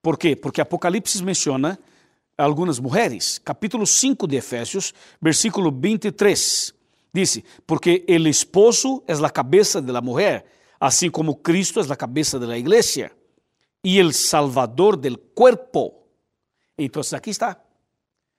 Por 0.00 0.16
quê? 0.16 0.36
Porque 0.36 0.60
Apocalipse 0.60 1.22
menciona 1.22 1.78
algumas 2.36 2.80
mulheres. 2.80 3.40
Capítulo 3.42 3.84
5 3.84 4.26
de 4.26 4.36
Efésios, 4.36 4.94
versículo 5.20 5.72
23. 5.72 6.74
Dice, 7.12 7.44
porque 7.66 8.04
el 8.06 8.26
esposo 8.26 9.02
es 9.08 9.18
la 9.18 9.30
cabeza 9.30 9.80
de 9.80 9.92
la 9.92 10.00
mujer, 10.00 10.44
así 10.78 11.10
como 11.10 11.42
Cristo 11.42 11.80
es 11.80 11.88
la 11.88 11.96
cabeza 11.96 12.38
de 12.38 12.46
la 12.46 12.56
iglesia 12.56 13.12
y 13.82 13.98
el 13.98 14.14
salvador 14.14 15.00
del 15.00 15.18
cuerpo. 15.18 16.06
Entonces 16.76 17.14
aquí 17.14 17.30
está. 17.30 17.64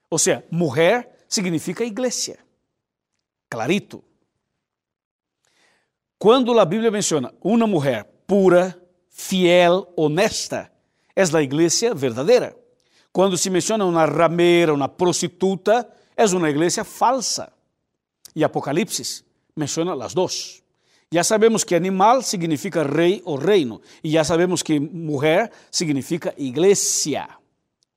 O 0.07 0.17
sea, 0.17 0.45
mujer 0.49 1.18
significa 1.29 1.85
iglesia. 1.85 2.39
Clarito. 3.49 4.03
Quando 6.17 6.59
a 6.59 6.65
Bíblia 6.65 6.91
menciona 6.91 7.33
uma 7.41 7.65
mulher 7.65 8.03
pura, 8.27 8.77
fiel, 9.09 9.93
honesta, 9.95 10.69
é 11.15 11.21
a 11.21 11.41
igreja 11.41 11.93
verdadeira. 11.93 12.57
Quando 13.13 13.37
se 13.37 13.49
menciona 13.49 13.85
uma 13.85 14.05
ramera, 14.05 14.73
uma 14.73 14.89
prostituta, 14.89 15.89
é 16.17 16.25
uma 16.25 16.49
igreja 16.49 16.83
falsa. 16.83 17.51
E 18.35 18.43
Apocalipse 18.43 19.23
menciona 19.55 19.93
as 20.03 20.13
duas. 20.13 20.61
Já 21.11 21.23
sabemos 21.23 21.63
que 21.63 21.73
animal 21.73 22.21
significa 22.21 22.83
rei 22.83 23.21
ou 23.25 23.35
reino, 23.35 23.81
e 24.03 24.11
já 24.11 24.23
sabemos 24.23 24.61
que 24.61 24.79
mulher 24.79 25.51
significa 25.71 26.33
igreja. 26.37 27.27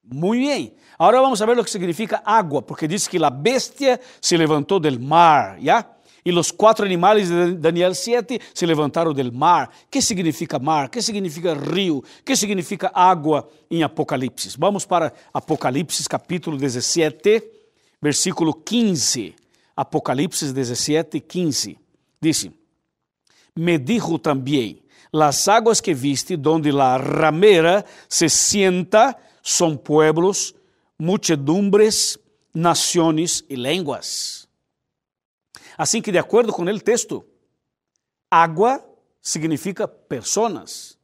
Muito 0.04 0.46
bem. 0.46 0.74
Agora 0.98 1.20
vamos 1.20 1.38
ver 1.38 1.58
o 1.58 1.64
que 1.64 1.70
significa 1.70 2.22
água, 2.24 2.60
porque 2.60 2.88
diz 2.88 3.06
que 3.06 3.22
a 3.22 3.30
bestia 3.30 4.00
se 4.20 4.36
levantou 4.36 4.80
del 4.80 4.98
mar, 4.98 5.58
¿ya? 5.60 5.86
E 6.24 6.30
os 6.30 6.52
quatro 6.52 6.84
animais 6.84 7.28
de 7.28 7.54
Daniel 7.54 7.94
7 7.96 8.40
se 8.54 8.64
levantaram 8.64 9.12
del 9.12 9.32
mar. 9.32 9.70
que 9.90 10.00
significa 10.00 10.58
mar? 10.58 10.88
que 10.88 11.02
significa 11.02 11.52
rio? 11.52 12.02
que 12.24 12.36
significa 12.36 12.92
água 12.94 13.48
em 13.68 13.82
Apocalipse? 13.82 14.56
Vamos 14.56 14.86
para 14.86 15.12
Apocalipse 15.34 16.08
capítulo 16.08 16.56
17, 16.56 17.42
versículo 18.00 18.54
15. 18.54 19.34
Apocalipse 19.74 20.52
17, 20.52 21.18
15. 21.18 21.76
Diz: 22.20 22.48
Me 23.56 23.76
dijo 23.76 24.16
também: 24.16 24.80
Las 25.12 25.48
águas 25.48 25.80
que 25.80 25.92
viste, 25.92 26.36
donde 26.36 26.70
la 26.70 26.98
ramera 26.98 27.84
se 28.08 28.28
sienta, 28.28 29.18
son 29.42 29.76
pueblos, 29.76 30.54
muchedumbres, 30.96 32.18
naciones 32.54 33.44
y 33.48 33.56
lenguas. 33.56 34.48
Assim 35.76 36.00
que, 36.00 36.12
de 36.12 36.18
acordo 36.18 36.52
com 36.52 36.62
o 36.62 36.80
texto, 36.80 37.26
água 38.30 38.84
significa 39.20 39.88
pessoas, 39.88 40.98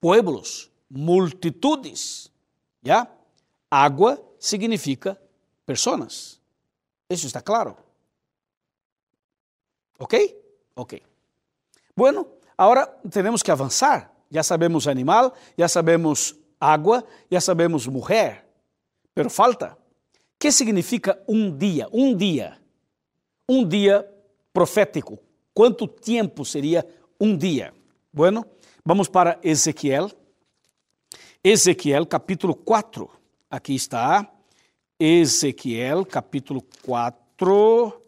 pueblos, 0.00 0.70
multitudes. 0.90 2.30
¿Ya? 2.82 3.08
Água 3.70 4.20
significa 4.38 5.18
pessoas. 5.64 6.40
Isso 7.08 7.26
está 7.26 7.40
claro. 7.40 7.76
¿Ok? 9.98 10.14
Ok. 10.74 10.94
Bueno, 11.94 12.26
agora 12.56 12.86
temos 13.10 13.42
que 13.42 13.50
avançar. 13.50 14.12
Já 14.30 14.42
sabemos 14.42 14.86
animal, 14.86 15.32
já 15.56 15.68
sabemos 15.68 16.34
água, 16.62 17.04
já 17.30 17.40
sabemos 17.40 17.86
mulher. 17.86 18.46
Pero 19.14 19.28
falta. 19.28 19.76
Que 20.38 20.50
significa 20.50 21.22
um 21.28 21.56
dia? 21.56 21.88
Um 21.92 22.16
dia 22.16 22.62
um 23.48 23.66
dia 23.66 24.08
profético. 24.52 25.18
Quanto 25.52 25.86
tempo 25.86 26.44
seria 26.44 26.86
um 27.20 27.36
dia? 27.36 27.74
Bueno, 28.12 28.46
vamos 28.84 29.08
para 29.08 29.38
Ezequiel. 29.42 30.10
Ezequiel 31.44 32.06
capítulo 32.06 32.54
4. 32.54 33.10
Aqui 33.50 33.74
está. 33.74 34.30
Ezequiel 34.98 36.06
capítulo 36.06 36.64
4. 36.82 38.00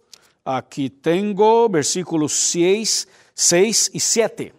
Aqui 0.45 0.89
tenho 0.89 1.69
versículos 1.69 2.33
6, 2.33 3.07
6 3.35 3.91
e 3.95 4.01
7. 4.01 4.55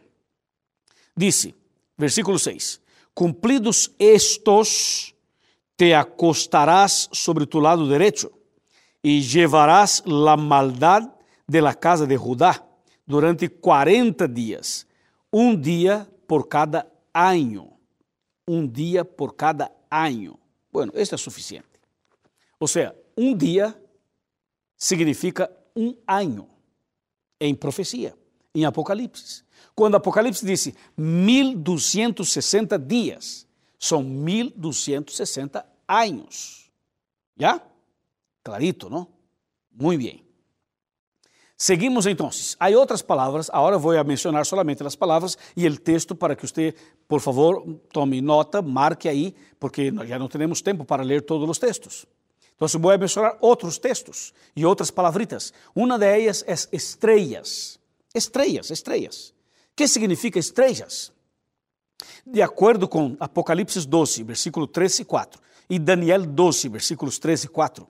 Disse, 1.16 1.56
versículo 1.98 2.38
6: 2.38 2.82
Cumplidos 3.16 3.96
estos, 3.98 5.16
te 5.78 5.96
acostarás 5.96 7.10
sobre 7.14 7.48
tu 7.48 7.62
lado 7.62 7.88
derecho 7.88 8.30
e 9.02 9.22
llevarás 9.22 10.04
la 10.06 10.36
maldad 10.36 11.16
de 11.48 11.62
la 11.62 11.74
casa 11.74 12.06
de 12.06 12.18
Judá 12.18 12.68
durante 13.06 13.48
40 13.48 14.28
dias, 14.28 14.86
um 15.32 15.56
dia 15.56 16.10
por 16.28 16.50
cada 16.50 16.92
ano. 17.14 17.80
Um 18.46 18.68
dia 18.68 19.06
por 19.06 19.36
cada 19.36 19.72
ano. 19.90 20.38
Bueno, 20.70 20.92
isso 20.94 21.16
é 21.16 21.18
suficiente. 21.18 21.80
Ou 22.60 22.68
seja, 22.68 22.94
um 23.18 23.34
dia 23.34 23.74
significa 24.78 25.50
um 25.74 25.96
ano 26.06 26.50
em 27.40 27.56
profecia, 27.56 28.14
em 28.56 28.66
Apocalipse. 28.66 29.44
Quando 29.76 29.96
Apocalipse 29.96 30.46
disse 30.46 30.74
1260 30.98 32.80
dias, 32.80 33.46
são 33.78 34.02
1260 34.02 35.66
anos. 35.88 36.72
Já? 37.38 37.62
Clarito, 38.42 38.90
¿no? 38.90 39.10
Muy 39.72 39.98
bien. 39.98 40.26
Seguimos 41.58 42.06
então. 42.06 42.30
Há 42.60 42.70
outras 42.70 43.02
palavras, 43.02 43.50
agora 43.50 43.78
vou 43.78 44.04
mencionar 44.04 44.46
solamente 44.46 44.84
as 44.84 44.96
palavras 44.96 45.38
e 45.56 45.66
o 45.66 45.80
texto 45.80 46.14
para 46.14 46.36
que 46.36 46.46
você, 46.46 46.76
por 47.08 47.22
favor, 47.22 47.66
tome 47.94 48.22
nota, 48.22 48.62
marque 48.62 49.08
aí, 49.08 49.34
porque 49.58 49.92
já 50.06 50.20
não 50.20 50.28
temos 50.28 50.62
tempo 50.62 50.84
para 50.84 51.02
ler 51.02 51.22
todos 51.22 51.50
os 51.50 51.58
textos. 51.58 52.06
Então, 52.56 52.68
vou 52.80 52.98
mencionar 52.98 53.38
outros 53.40 53.78
textos 53.78 54.34
e 54.56 54.66
outras 54.66 54.92
palavritas. 54.92 55.54
Uma 55.74 55.98
delas 55.98 56.44
é 56.46 56.54
estrelas. 56.76 57.80
Estrelas, 58.16 58.72
estrelas. 58.72 59.30
O 59.30 59.76
que 59.76 59.88
significa 59.88 60.40
estrelas? 60.40 61.12
De 62.26 62.42
acordo 62.42 62.88
com 62.88 63.18
Apocalipse 63.20 63.86
12, 63.86 64.24
versículo 64.24 64.66
3 64.66 65.00
e 65.00 65.06
4, 65.06 65.42
e 65.70 65.78
Daniel 65.78 66.26
12, 66.26 66.70
versículos 66.70 67.20
3 67.20 67.44
e 67.44 67.48
4. 67.50 67.88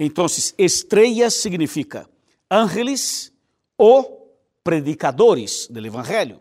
Então, 0.00 0.26
estrelas 0.56 1.34
significa 1.34 2.08
ángeles 2.50 3.30
ou 3.76 4.34
predicadores 4.64 5.68
do 5.68 5.84
Evangelho. 5.84 6.40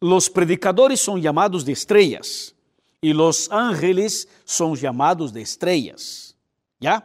Os 0.00 0.28
predicadores 0.28 1.00
são 1.00 1.20
chamados 1.20 1.64
de 1.64 1.72
estrelas 1.72 2.54
e 3.02 3.14
os 3.14 3.50
ángeles 3.50 4.28
são 4.44 4.76
chamados 4.76 5.32
de 5.32 5.40
estrelas. 5.40 6.36
Já? 6.80 7.02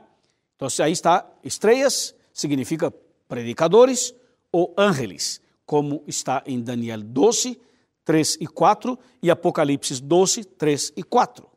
Então, 0.55 0.67
aí 0.84 0.91
está, 0.91 1.25
estrelas 1.43 2.13
significa 2.34 2.93
predicadores 3.27 4.13
ou 4.51 4.74
ángeles, 4.77 5.41
como 5.65 6.03
está 6.08 6.44
em 6.46 6.62
Daniel 6.62 7.01
12, 7.01 7.60
3 8.03 8.38
e 8.41 8.48
4 8.48 8.98
e 9.22 9.29
Apocalipse 9.29 10.01
12, 10.01 10.44
3 10.44 10.94
e 10.98 11.03
4. 11.03 11.48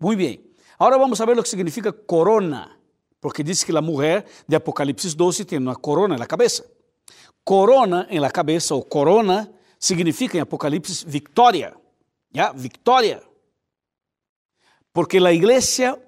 Muito 0.00 0.18
bem. 0.18 0.40
Agora 0.78 0.98
vamos 0.98 1.18
saber 1.18 1.38
o 1.38 1.42
que 1.42 1.48
significa 1.48 1.92
corona, 1.92 2.78
porque 3.20 3.42
diz 3.42 3.62
que 3.62 3.76
a 3.76 3.82
mulher 3.82 4.24
de 4.48 4.56
Apocalipse 4.56 5.14
12 5.14 5.44
tem 5.44 5.58
uma 5.58 5.76
corona 5.76 6.16
na 6.16 6.26
cabeça. 6.26 6.70
Corona 7.44 8.06
em 8.10 8.18
la 8.18 8.30
cabeça 8.30 8.74
ou 8.74 8.82
corona 8.82 9.52
significa 9.78 10.36
em 10.36 10.40
Apocalipse 10.40 11.04
vitória, 11.06 11.76
já? 12.34 12.52
Vitória. 12.52 13.22
Porque 14.92 15.18
a 15.18 15.32
igreja 15.32 16.00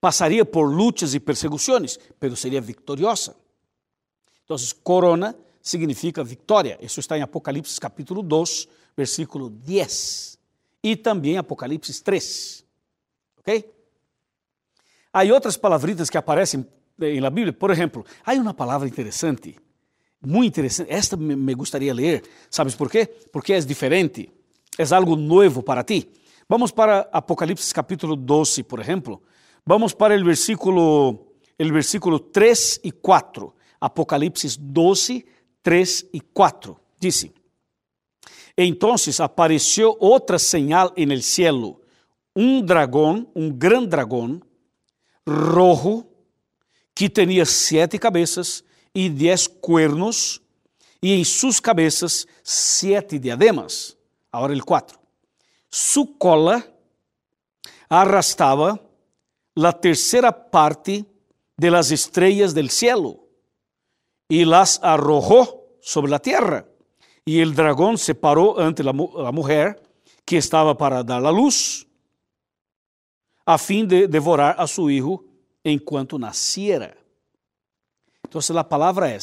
passaria 0.00 0.44
por 0.44 0.64
lutas 0.66 1.14
e 1.14 1.20
perseguições, 1.20 1.98
mas 2.20 2.38
seria 2.38 2.60
vitoriosa. 2.60 3.34
Então, 4.44 4.56
corona 4.82 5.34
significa 5.68 6.22
vitória. 6.22 6.78
Isso 6.80 7.00
está 7.00 7.18
em 7.18 7.22
Apocalipse 7.22 7.80
capítulo 7.80 8.22
2, 8.22 8.68
versículo 8.96 9.50
10. 9.50 10.38
E 10.82 10.94
também 10.94 11.36
Apocalipse 11.36 12.02
3. 12.02 12.64
Ok? 13.38 13.68
Há 15.12 15.22
outras 15.24 15.56
palavritas 15.56 16.08
que 16.08 16.16
aparecem 16.16 16.64
na 17.20 17.30
Bíblia. 17.30 17.52
Por 17.52 17.70
exemplo, 17.70 18.06
há 18.24 18.32
uma 18.34 18.54
palavra 18.54 18.86
interessante, 18.86 19.56
muito 20.24 20.52
interessante. 20.52 20.92
Esta 20.92 21.16
me 21.16 21.54
gostaria 21.54 21.92
de 21.92 22.00
ler. 22.00 22.22
Sabes 22.48 22.76
por 22.76 22.88
quê? 22.88 23.06
Porque 23.32 23.52
é 23.52 23.60
diferente. 23.60 24.30
É 24.78 24.94
algo 24.94 25.16
novo 25.16 25.64
para 25.64 25.82
ti. 25.82 26.08
Vamos 26.48 26.70
para 26.70 27.08
Apocalipse 27.10 27.74
capítulo 27.74 28.14
12, 28.14 28.62
por 28.62 28.78
exemplo. 28.78 29.20
Vamos 29.64 29.92
para 29.92 30.16
o 30.16 30.24
versículo, 30.24 31.32
versículo 31.58 32.20
3 32.20 32.80
e 32.84 32.92
4. 32.92 33.52
Apocalipse 33.80 34.58
12, 34.58 35.26
3 35.66 36.10
e 36.12 36.20
4. 36.32 36.80
Dice: 37.00 37.32
Entonces 38.54 39.18
apareció 39.18 39.96
otra 39.98 40.38
señal 40.38 40.92
en 40.94 41.10
el 41.10 41.24
cielo, 41.24 41.80
un 42.34 42.64
dragón, 42.64 43.28
un 43.34 43.58
gran 43.58 43.90
dragón, 43.90 44.44
rojo, 45.24 46.06
que 46.94 47.10
tenía 47.10 47.44
siete 47.44 47.98
cabezas 47.98 48.64
y 48.94 49.08
diez 49.08 49.48
cuernos, 49.48 50.40
y 51.00 51.18
en 51.18 51.24
sus 51.24 51.60
cabezas 51.60 52.28
siete 52.44 53.18
diademas. 53.18 53.96
Ahora 54.30 54.54
el 54.54 54.64
4. 54.64 55.00
Su 55.68 56.16
cola 56.16 56.64
arrastraba 57.88 58.80
la 59.56 59.72
tercera 59.72 60.48
parte 60.48 61.04
de 61.56 61.70
las 61.72 61.90
estrellas 61.90 62.54
del 62.54 62.70
cielo 62.70 63.25
y 64.28 64.44
las 64.44 64.80
arrojó 64.82 65.64
sobre 65.80 66.10
la 66.10 66.18
tierra. 66.18 66.66
Y 67.24 67.40
el 67.40 67.54
dragón 67.54 67.98
se 67.98 68.14
paró 68.14 68.58
ante 68.58 68.82
la, 68.82 68.92
la 68.92 69.32
mujer 69.32 69.82
que 70.24 70.38
estaba 70.38 70.76
para 70.76 71.02
dar 71.02 71.22
la 71.22 71.32
luz, 71.32 71.86
a 73.44 73.58
fim 73.58 73.86
de 73.86 74.08
devorar 74.08 74.56
a 74.58 74.66
su 74.66 74.90
hijo 74.90 75.24
enquanto 75.62 76.18
nasciera. 76.18 76.96
Então, 78.28 78.40
a 78.58 78.64
palavra 78.64 79.08
é 79.08 79.18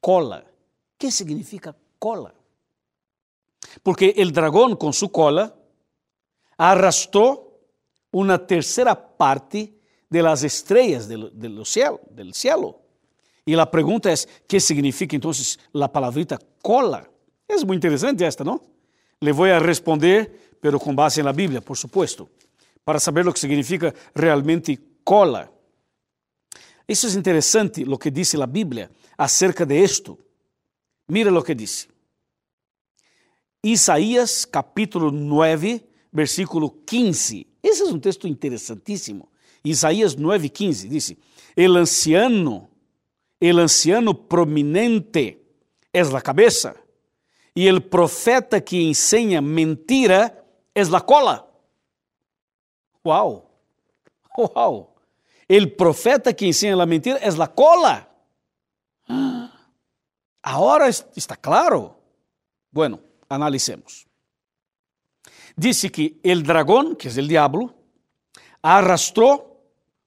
cola. 0.00 0.44
O 0.94 0.98
que 0.98 1.10
significa 1.10 1.74
cola? 1.98 2.34
Porque 3.82 4.14
o 4.16 4.30
dragão, 4.30 4.76
com 4.76 4.92
sua 4.92 5.08
cola, 5.08 5.56
arrastou 6.56 7.60
uma 8.12 8.38
terceira 8.38 8.94
parte 8.94 9.74
de 10.10 10.22
las 10.22 10.42
estrellas 10.42 11.06
del, 11.06 11.30
del, 11.30 11.64
cielo, 11.64 12.00
del 12.10 12.32
cielo. 12.32 12.80
E 13.48 13.54
a 13.58 13.64
pergunta 13.64 14.10
é: 14.10 14.14
que 14.46 14.60
significa 14.60 15.16
então 15.16 15.30
a 15.82 15.88
palavrita 15.88 16.38
cola? 16.62 17.08
É 17.48 17.56
muito 17.64 17.78
interessante 17.78 18.22
esta, 18.22 18.44
não? 18.44 18.60
Le 19.22 19.32
vou 19.32 19.46
a 19.46 19.58
responder, 19.58 20.58
pero 20.60 20.78
com 20.78 20.94
base 20.94 21.22
na 21.22 21.32
Bíblia, 21.32 21.62
por 21.62 21.74
supuesto, 21.74 22.28
para 22.84 23.00
saber 23.00 23.26
o 23.26 23.32
que 23.32 23.40
significa 23.40 23.94
realmente 24.14 24.78
cola. 25.02 25.50
Isso 26.86 27.06
é 27.06 27.10
interessante, 27.12 27.84
o 27.84 27.96
que 27.96 28.10
diz 28.10 28.34
a 28.34 28.46
Bíblia 28.46 28.90
acerca 29.16 29.64
de 29.64 29.82
isto. 29.82 30.18
Mira 31.08 31.32
o 31.32 31.42
que 31.42 31.54
diz. 31.54 31.88
Isaías 33.64 34.44
capítulo 34.44 35.10
9, 35.10 35.88
versículo 36.12 36.70
15. 36.70 37.46
Esse 37.62 37.82
é 37.82 37.86
um 37.86 37.98
texto 37.98 38.28
interessantíssimo. 38.28 39.26
Isaías 39.64 40.14
9, 40.14 40.50
15 40.50 40.86
diz: 40.86 41.16
El 41.56 41.78
anciano 41.78 42.68
el 43.40 43.58
anciano 43.58 44.28
prominente 44.28 45.44
es 45.92 46.12
la 46.12 46.20
cabeza 46.20 46.74
y 47.54 47.66
el 47.66 47.82
profeta 47.84 48.60
que 48.60 48.80
enseña 48.80 49.40
mentira 49.40 50.44
es 50.74 50.90
la 50.90 51.00
cola. 51.00 51.46
Wow, 53.02 53.44
wow. 54.36 54.88
El 55.46 55.74
profeta 55.74 56.34
que 56.34 56.46
enseña 56.46 56.76
la 56.76 56.86
mentira 56.86 57.16
es 57.16 57.36
la 57.38 57.52
cola. 57.52 58.08
Ahora 60.42 60.88
está 60.88 61.36
claro. 61.36 61.98
Bueno, 62.70 63.00
analicemos. 63.28 64.06
Dice 65.56 65.90
que 65.90 66.20
el 66.22 66.42
dragón, 66.42 66.94
que 66.94 67.08
es 67.08 67.16
el 67.16 67.26
diablo, 67.26 67.74
arrastró 68.62 69.60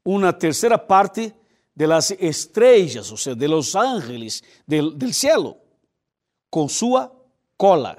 una 0.03 0.37
tercera 0.37 0.87
parte 0.87 1.35
de 1.73 1.87
las 1.87 2.11
estrellas, 2.11 3.11
o 3.11 3.17
sea, 3.17 3.35
de 3.35 3.47
los 3.47 3.75
ángeles 3.75 4.43
del, 4.65 4.97
del 4.97 5.13
cielo, 5.13 5.57
con 6.49 6.69
su 6.69 6.97
cola. 7.57 7.97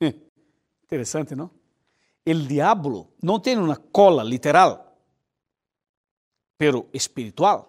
Interessante, 0.84 1.34
não? 1.34 1.50
El 2.24 2.46
diablo 2.46 3.08
não 3.22 3.40
tem 3.40 3.56
uma 3.56 3.76
cola 3.76 4.22
literal, 4.22 4.96
pero 6.58 6.88
espiritual. 6.92 7.66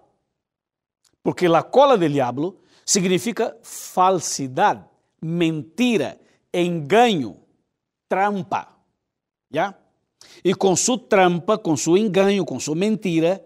Porque 1.24 1.46
a 1.46 1.64
cola 1.64 1.98
del 1.98 2.14
diablo 2.14 2.62
significa 2.86 3.58
falsidade, 3.64 4.84
mentira, 5.22 6.20
engano, 6.54 7.38
trampa. 8.10 8.78
¿Ya? 9.50 9.78
E 10.44 10.54
com 10.54 10.76
sua 10.76 10.98
trampa, 10.98 11.58
com 11.58 11.76
seu 11.78 11.98
engano, 11.98 12.46
com 12.46 12.60
sua 12.60 12.76
mentira, 12.76 13.44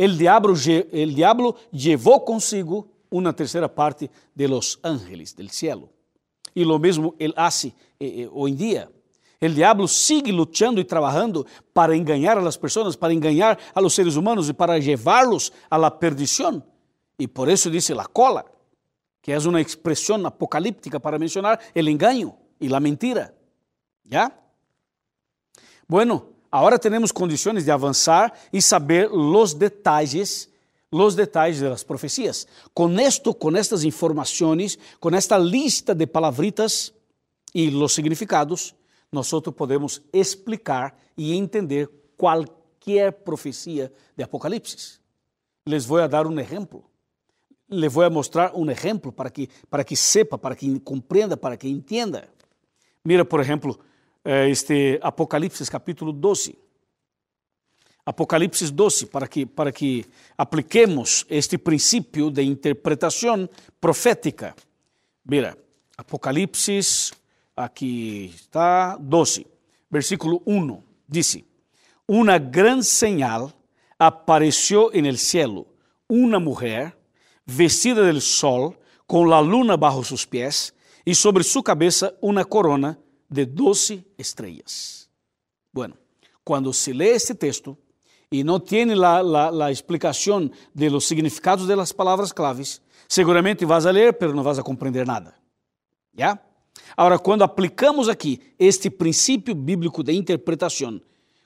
el 0.00 0.16
diablo, 0.16 0.54
el 0.92 1.14
diablo 1.14 1.56
llevó 1.70 2.24
consigo 2.24 2.88
una 3.10 3.34
tercera 3.34 3.68
parte 3.68 4.10
de 4.34 4.48
los 4.48 4.80
ángeles 4.82 5.36
del 5.36 5.50
cielo. 5.50 5.90
E 6.54 6.64
lo 6.64 6.78
mesmo 6.78 7.14
ele 7.18 7.34
hace 7.36 7.68
eh, 7.98 8.22
eh, 8.22 8.30
hoje 8.32 8.52
em 8.52 8.56
dia. 8.56 8.90
O 9.42 9.48
diabo 9.48 9.86
sigue 9.86 10.32
lutando 10.32 10.80
e 10.80 10.84
trabalhando 10.84 11.46
para 11.74 11.94
enganar 11.94 12.38
a 12.38 12.40
las 12.40 12.56
pessoas, 12.56 12.96
para 12.96 13.12
enganar 13.12 13.58
a 13.74 13.80
los 13.80 13.94
seres 13.94 14.16
humanos 14.16 14.48
e 14.48 14.54
para 14.54 14.78
llevarlos 14.78 15.52
a 15.68 15.76
la 15.76 15.90
perdición. 15.90 16.64
E 17.18 17.28
por 17.28 17.50
isso 17.50 17.70
dice 17.70 17.94
la 17.94 18.06
cola, 18.06 18.44
que 19.20 19.32
é 19.32 19.38
uma 19.38 19.60
expressão 19.60 20.24
apocalíptica 20.26 20.98
para 20.98 21.18
mencionar 21.18 21.60
el 21.74 21.88
engaño 21.88 22.36
e 22.58 22.68
la 22.68 22.80
mentira. 22.80 23.34
¿Ya? 24.04 24.32
Bueno, 25.86 26.39
agora 26.50 26.78
temos 26.78 27.12
condições 27.12 27.64
de 27.64 27.70
avançar 27.70 28.32
e 28.52 28.60
saber 28.60 29.10
os 29.12 29.54
detalhes 29.54 30.50
os 30.92 31.14
detalhes 31.14 31.60
das 31.60 31.84
profecias. 31.84 32.46
Com 32.74 32.98
esto, 32.98 33.32
estas 33.56 33.84
informações, 33.84 34.78
com 34.98 35.10
esta 35.10 35.38
lista 35.38 35.94
de 35.94 36.06
palavritas 36.06 36.92
e 37.54 37.68
os 37.68 37.94
significados, 37.94 38.74
nós 39.12 39.28
podemos 39.52 40.02
explicar 40.12 40.96
e 41.16 41.34
entender 41.34 41.88
qualquer 42.16 43.12
profecia 43.12 43.92
de 44.16 44.22
Apocalipse. 44.22 44.98
Les 45.66 45.84
vou 45.84 46.06
dar 46.08 46.26
um 46.26 46.38
exemplo. 46.38 46.84
le 47.68 47.88
vou 47.88 48.10
mostrar 48.10 48.52
um 48.54 48.68
exemplo 48.68 49.12
para 49.12 49.30
que, 49.30 49.48
para 49.68 49.84
que 49.84 49.94
sepa, 49.94 50.36
para 50.36 50.56
que 50.56 50.80
compreenda, 50.80 51.36
para 51.36 51.56
que 51.56 51.68
entenda. 51.68 52.28
Mira, 53.04 53.24
por 53.24 53.40
exemplo, 53.40 53.78
este 54.24 54.98
Apocalipse 55.02 55.64
capítulo 55.70 56.12
12. 56.12 56.56
Apocalipse 58.04 58.70
12, 58.70 59.06
para 59.06 59.28
que, 59.28 59.46
para 59.46 59.72
que 59.72 60.04
apliquemos 60.36 61.26
este 61.28 61.58
princípio 61.58 62.30
de 62.30 62.42
interpretação 62.42 63.48
profética. 63.80 64.54
Mira, 65.24 65.56
Apocalipse, 65.96 67.12
aqui 67.54 68.32
está, 68.34 68.96
12, 68.96 69.46
versículo 69.90 70.42
1, 70.46 70.82
diz: 71.06 71.38
Uma 72.08 72.38
grande 72.38 72.86
señal 72.86 73.52
apareceu 73.98 74.90
en 74.92 75.06
el 75.06 75.18
cielo, 75.18 75.66
uma 76.08 76.40
mulher 76.40 76.96
vestida 77.46 78.02
del 78.02 78.20
sol, 78.20 78.76
com 79.06 79.24
la 79.24 79.40
luna 79.40 79.76
bajo 79.76 80.02
sus 80.02 80.24
pies, 80.24 80.72
e 81.04 81.14
sobre 81.14 81.42
sua 81.44 81.62
cabeça 81.62 82.16
uma 82.20 82.44
corona 82.44 82.98
de 83.30 83.46
doze 83.46 84.04
estrelas. 84.18 85.08
Bueno, 85.72 85.96
quando 86.44 86.72
se 86.72 86.92
lê 86.92 87.10
este 87.10 87.34
texto, 87.34 87.78
e 88.32 88.44
não 88.44 88.60
tem 88.60 88.86
la, 88.94 89.20
la, 89.20 89.50
la 89.50 89.72
explicação 89.72 90.50
de 90.74 90.88
los 90.88 91.06
significados 91.06 91.66
de 91.66 91.74
las 91.74 91.92
palavras 91.92 92.32
claves, 92.32 92.80
seguramente 93.08 93.64
vas 93.64 93.86
a 93.86 93.90
ler, 93.90 94.12
pero 94.14 94.32
não 94.32 94.42
vas 94.42 94.58
a 94.58 94.62
compreender 94.62 95.04
nada. 95.04 95.34
¿Ya? 96.14 96.40
Agora, 96.96 97.18
quando 97.18 97.42
aplicamos 97.42 98.08
aqui 98.08 98.40
este 98.58 98.90
princípio 98.90 99.54
bíblico 99.54 100.02
de 100.02 100.12
interpretação, 100.12 101.00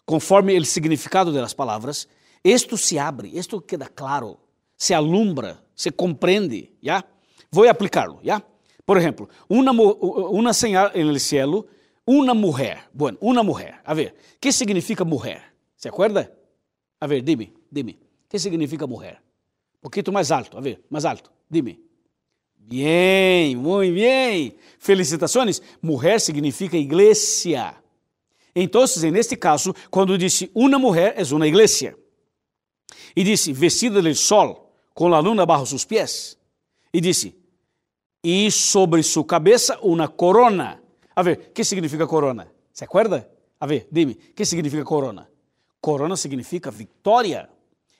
conforme 0.04 0.56
o 0.58 0.64
significado 0.64 1.32
das 1.32 1.54
palavras, 1.54 2.06
isto 2.42 2.76
se 2.76 2.98
abre, 2.98 3.28
isto 3.28 3.60
queda 3.60 3.88
claro, 3.88 4.38
se 4.76 4.92
alumbra, 4.92 5.62
se 5.74 5.90
compreende, 5.90 6.72
¿ya? 6.82 7.04
Vou 7.50 7.68
aplicá-lo, 7.68 8.20
¿ya? 8.22 8.42
Por 8.84 8.98
exemplo, 8.98 9.28
uma, 9.48 9.72
uma 9.72 10.52
señal 10.52 10.90
en 10.94 11.08
el 11.08 11.18
cielo, 11.18 11.66
uma 12.06 12.34
mulher. 12.34 12.88
Bueno, 12.92 13.18
uma 13.20 13.42
mulher. 13.42 13.80
A 13.84 13.94
ver, 13.94 14.14
que 14.38 14.52
significa 14.52 15.04
mulher? 15.04 15.42
¿Se 15.76 15.88
acuerda? 15.88 16.30
A 17.00 17.06
ver, 17.06 17.22
dime, 17.22 17.52
dime. 17.70 17.98
¿Qué 18.28 18.38
significa 18.38 18.86
mujer? 18.86 19.20
Un 19.76 19.80
poquito 19.80 20.12
más 20.12 20.30
alto, 20.30 20.58
a 20.58 20.60
ver, 20.60 20.82
más 20.90 21.04
alto. 21.04 21.30
Dime. 21.48 21.78
Bien, 22.56 23.58
muy 23.58 23.90
bien. 23.90 24.56
Felicitações. 24.78 25.62
Mujer 25.82 26.20
significa 26.20 26.76
iglesia. 26.76 27.82
Entonces, 28.54 29.02
en 29.04 29.16
este 29.16 29.38
caso, 29.38 29.74
cuando 29.90 30.16
dice 30.16 30.50
una 30.54 30.78
mujer, 30.78 31.14
es 31.16 31.32
una 31.32 31.46
iglesia. 31.46 31.96
Y 33.14 33.22
dice, 33.22 33.52
vestida 33.52 34.00
del 34.00 34.16
sol, 34.16 34.56
con 34.92 35.10
la 35.10 35.20
luna 35.20 35.44
bajo 35.44 35.66
sus 35.66 35.84
pies. 35.84 36.38
Y 36.90 37.00
dice, 37.00 37.34
y 38.24 38.50
sobre 38.50 39.02
su 39.02 39.26
cabeza 39.26 39.78
una 39.82 40.08
corona. 40.08 40.80
A 41.14 41.22
ver, 41.22 41.52
¿qué 41.52 41.62
significa 41.62 42.06
corona? 42.06 42.50
¿Se 42.72 42.86
acuerda? 42.86 43.28
A 43.60 43.66
ver, 43.66 43.86
dime, 43.90 44.16
¿qué 44.34 44.46
significa 44.46 44.82
corona? 44.82 45.28
Corona 45.78 46.16
significa 46.16 46.70
vitória. 46.70 47.50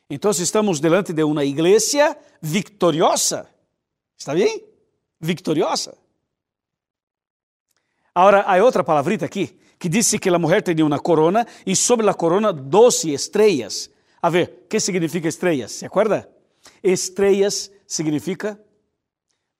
Então 0.08 0.30
estamos 0.30 0.80
delante 0.80 1.12
de 1.12 1.22
uma 1.22 1.44
igreja 1.44 2.16
victoriosa. 2.40 3.46
Está 4.16 4.32
bem? 4.32 4.64
Victoriosa. 5.20 5.94
Agora, 8.14 8.42
há 8.42 8.64
outra 8.64 8.82
palavrita 8.82 9.26
aqui 9.26 9.58
que 9.78 9.90
disse 9.90 10.18
que 10.18 10.30
a 10.30 10.38
mulher 10.38 10.62
tinha 10.62 10.86
uma 10.86 11.00
corona 11.00 11.46
e 11.66 11.76
sobre 11.76 12.08
a 12.08 12.14
corona 12.14 12.50
doze 12.50 13.12
estrelas. 13.12 13.90
A 14.22 14.30
ver, 14.30 14.64
que 14.70 14.80
significa 14.80 15.28
estrelas? 15.28 15.72
Se 15.72 15.84
acorda? 15.84 16.26
Estrelas 16.82 17.70
significa 17.86 18.58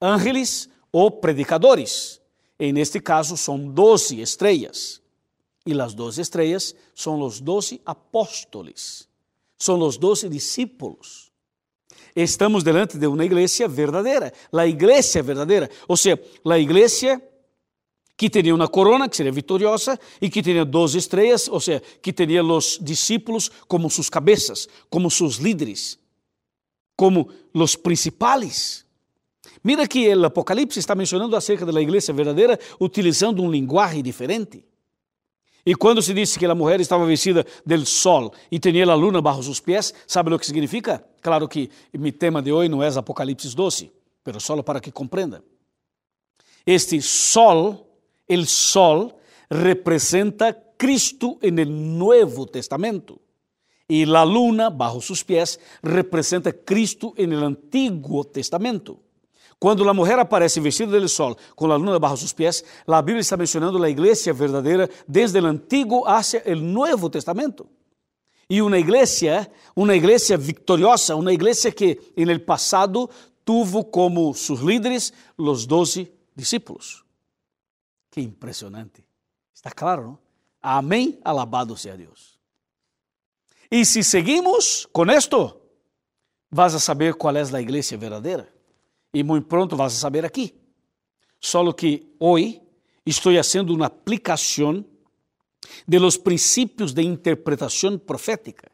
ángeles 0.04 0.68
ou 0.92 1.10
predicadores. 1.10 2.20
E 2.58 2.72
neste 2.72 3.00
caso 3.00 3.36
são 3.36 3.68
doze 3.68 4.20
estrelas. 4.20 5.02
Y 5.66 5.72
las 5.72 5.94
dos 5.96 6.18
estrellas 6.18 6.76
son 6.92 7.18
los 7.18 7.42
doce 7.42 7.80
apóstoles, 7.86 9.08
son 9.56 9.80
los 9.80 9.98
doce 9.98 10.28
discípulos. 10.28 11.32
Estamos 12.14 12.62
delante 12.62 12.98
de 12.98 13.06
uma 13.06 13.24
igreja 13.24 13.66
verdadeira, 13.66 14.32
a 14.52 14.66
igreja 14.66 15.22
verdadeira, 15.22 15.70
ou 15.88 15.96
seja, 15.96 16.22
a 16.44 16.58
igreja 16.58 17.20
que 18.16 18.28
tinha 18.28 18.54
uma 18.54 18.68
corona, 18.68 19.08
que 19.08 19.16
seria 19.16 19.32
vitoriosa, 19.32 19.98
e 20.20 20.28
que 20.28 20.42
tinha 20.42 20.64
doze 20.64 20.98
estrelas, 20.98 21.48
ou 21.48 21.58
seja, 21.58 21.82
que 22.02 22.12
tinha 22.12 22.44
os 22.44 22.78
discípulos 22.80 23.50
como 23.66 23.90
suas 23.90 24.10
cabeças, 24.10 24.68
como 24.90 25.10
seus 25.10 25.36
líderes, 25.36 25.98
como 26.94 27.28
os 27.54 27.74
principais. 27.74 28.83
Mira 29.62 29.86
que 29.86 30.14
o 30.14 30.26
Apocalipse 30.26 30.78
está 30.78 30.94
mencionando 30.94 31.36
acerca 31.36 31.66
da 31.66 31.80
igreja 31.80 32.12
verdadeira 32.12 32.58
utilizando 32.80 33.42
um 33.42 33.50
linguagem 33.50 34.02
diferente. 34.02 34.64
E 35.66 35.74
quando 35.74 36.02
se 36.02 36.12
disse 36.12 36.38
que 36.38 36.44
a 36.44 36.54
mulher 36.54 36.80
estava 36.80 37.06
vestida 37.06 37.44
del 37.64 37.86
sol 37.86 38.34
e 38.50 38.58
tinha 38.58 38.84
a 38.84 38.94
luna 38.94 39.22
bajo 39.22 39.42
seus 39.42 39.60
pés, 39.60 39.94
sabe 40.06 40.32
o 40.34 40.38
que 40.38 40.44
significa? 40.44 41.02
Claro 41.22 41.48
que 41.48 41.70
meu 41.98 42.12
tema 42.12 42.42
de 42.42 42.52
hoje 42.52 42.68
não 42.68 42.82
é 42.82 42.88
Apocalipse 42.88 43.54
12, 43.54 43.90
pero 44.22 44.38
solo 44.40 44.62
para 44.62 44.80
que 44.80 44.92
compreenda. 44.92 45.42
Este 46.66 47.00
sol, 47.00 47.86
el 48.28 48.46
sol, 48.46 49.14
representa 49.48 50.52
Cristo 50.76 51.38
en 51.40 51.58
el 51.58 51.70
Nuevo 51.70 52.46
Testamento. 52.46 53.20
E 53.88 54.04
a 54.04 54.24
luna, 54.24 54.70
bajo 54.70 55.00
seus 55.00 55.22
pés, 55.22 55.60
representa 55.82 56.52
Cristo 56.52 57.12
en 57.16 57.32
el 57.32 57.44
Antiguo 57.44 58.24
Testamento. 58.24 59.00
Quando 59.64 59.88
a 59.88 59.94
mulher 59.94 60.18
aparece 60.18 60.60
vestida 60.60 61.00
de 61.00 61.08
sol, 61.08 61.34
com 61.56 61.72
a 61.72 61.76
luna 61.76 61.98
bajo 61.98 62.18
seus 62.18 62.34
pés, 62.34 62.62
a 62.86 63.00
Bíblia 63.00 63.22
está 63.22 63.34
mencionando 63.34 63.82
a 63.82 63.88
igreja 63.88 64.30
verdadeira 64.30 64.90
desde 65.08 65.40
o 65.40 65.46
Antigo 65.46 66.06
hacia 66.06 66.42
o 66.46 66.54
Novo 66.54 67.08
Testamento. 67.08 67.66
E 68.46 68.60
uma 68.60 68.78
igreja, 68.78 69.50
uma 69.74 69.96
igreja 69.96 70.36
victoriosa, 70.36 71.16
uma 71.16 71.32
igreja 71.32 71.72
que 71.72 71.98
en 72.14 72.28
el 72.28 72.42
passado 72.42 73.08
tuvo 73.42 73.86
como 73.86 74.34
seus 74.34 74.60
líderes 74.60 75.14
os 75.34 75.64
doze 75.64 76.12
discípulos. 76.36 77.02
Que 78.10 78.20
impressionante. 78.20 79.02
Está 79.54 79.70
claro, 79.70 80.02
não? 80.02 80.18
Amém, 80.60 81.18
alabado 81.24 81.74
seja 81.74 81.96
Deus. 81.96 82.38
E 83.70 83.82
se 83.86 84.04
seguimos 84.04 84.86
com 84.92 85.10
esto, 85.10 85.58
vas 86.50 86.74
a 86.74 86.78
saber 86.78 87.14
qual 87.14 87.34
é 87.34 87.40
a 87.40 87.62
igreja 87.62 87.96
verdadeira 87.96 88.53
e 89.14 89.22
muito 89.22 89.46
pronto 89.46 89.76
vas 89.76 89.94
a 89.94 89.96
saber 89.96 90.24
aqui. 90.26 90.52
Só 91.40 91.72
que 91.72 92.14
hoje 92.18 92.60
estou 93.06 93.32
fazendo 93.32 93.72
uma 93.72 93.86
aplicação 93.86 94.84
de 95.86 95.98
los 95.98 96.18
princípios 96.18 96.92
de 96.92 97.02
interpretação 97.02 97.96
profética. 97.96 98.70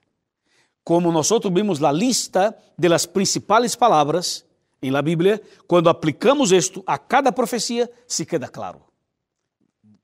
Como 0.83 1.13
nós 1.13 1.29
vimos 1.53 1.83
a 1.85 1.93
lista 1.93 2.57
de 2.77 2.89
las 2.89 3.07
principais 3.07 3.77
palavras 3.77 4.47
em 4.83 4.91
la 4.91 5.03
Bíblia, 5.03 5.43
quando 5.67 5.91
aplicamos 5.91 6.53
isto 6.53 6.83
a 6.87 6.97
cada 6.99 7.31
profecia, 7.33 7.91
se 8.07 8.25
queda 8.25 8.49
claro. 8.49 8.81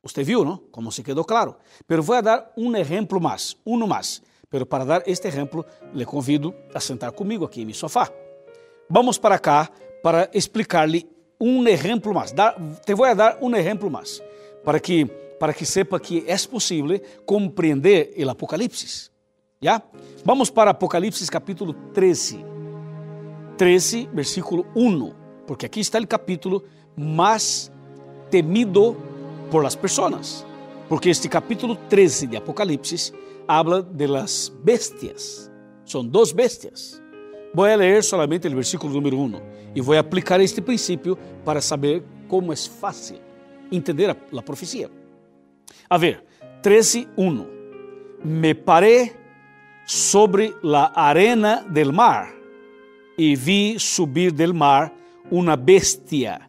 Você 0.02 0.22
viu, 0.22 0.44
não? 0.44 0.58
Como 0.70 0.92
se 0.92 1.02
quedou 1.02 1.24
claro. 1.24 1.56
Pero 1.86 2.02
vou 2.02 2.20
dar 2.20 2.52
um 2.56 2.76
exemplo 2.76 3.20
mais, 3.20 3.56
um 3.64 3.86
mais. 3.86 4.22
Pero 4.50 4.66
para 4.66 4.84
dar 4.84 5.02
este 5.06 5.26
exemplo, 5.26 5.64
le 5.94 6.04
convido 6.04 6.54
a 6.74 6.78
sentar 6.78 7.10
comigo 7.12 7.44
aqui 7.44 7.62
em 7.62 7.64
meu 7.64 7.74
sofá. 7.74 8.08
Vamos 8.88 9.18
para 9.18 9.38
cá 9.38 9.68
para 10.06 10.30
explicar-lhe 10.32 11.04
um 11.40 11.66
exemplo 11.66 12.14
mais. 12.14 12.32
te 12.84 12.94
vou 12.94 13.12
dar 13.12 13.38
um 13.42 13.52
exemplo 13.56 13.90
mais, 13.90 14.22
para 14.64 14.78
que, 14.78 15.04
para 15.04 15.52
que 15.52 15.66
sepa 15.66 15.98
que 15.98 16.22
é 16.28 16.36
possível 16.48 17.00
compreender 17.24 18.14
o 18.16 18.30
Apocalipse. 18.30 19.10
Já? 19.60 19.82
Vamos 20.24 20.48
para 20.48 20.70
Apocalipse 20.70 21.28
capítulo 21.28 21.72
13. 21.92 22.38
13, 23.58 24.08
versículo 24.12 24.64
1, 24.76 25.12
porque 25.44 25.66
aqui 25.66 25.80
está 25.80 25.98
o 25.98 26.06
capítulo 26.06 26.62
mais 26.96 27.72
temido 28.30 28.96
por 29.50 29.64
las 29.64 29.74
pessoas. 29.74 30.46
Porque 30.88 31.10
este 31.10 31.28
capítulo 31.28 31.74
13 31.88 32.28
de 32.28 32.36
Apocalipse 32.36 33.12
habla 33.48 33.82
de 33.82 34.06
las 34.06 34.52
bestias. 34.62 35.50
São 35.84 36.06
duas 36.06 36.30
bestias. 36.30 37.02
Vou 37.52 37.64
ler 37.64 38.04
solamente 38.04 38.46
o 38.46 38.54
versículo 38.54 38.92
número 38.92 39.18
1 39.18 39.55
e 39.76 39.80
vou 39.82 39.96
aplicar 39.96 40.40
este 40.40 40.62
princípio 40.62 41.18
para 41.44 41.60
saber 41.60 42.02
como 42.26 42.52
é 42.52 42.56
fácil 42.56 43.18
entender 43.70 44.08
a, 44.08 44.16
a 44.38 44.42
profecia. 44.42 44.90
A 45.88 45.98
ver, 45.98 46.24
13.1 46.62 47.46
Me 48.24 48.54
paré 48.54 49.14
sobre 49.84 50.54
la 50.62 50.86
arena 50.94 51.62
del 51.68 51.92
mar 51.92 52.34
e 53.18 53.36
vi 53.36 53.78
subir 53.78 54.32
del 54.32 54.54
mar 54.54 54.92
uma 55.30 55.54
bestia 55.56 56.40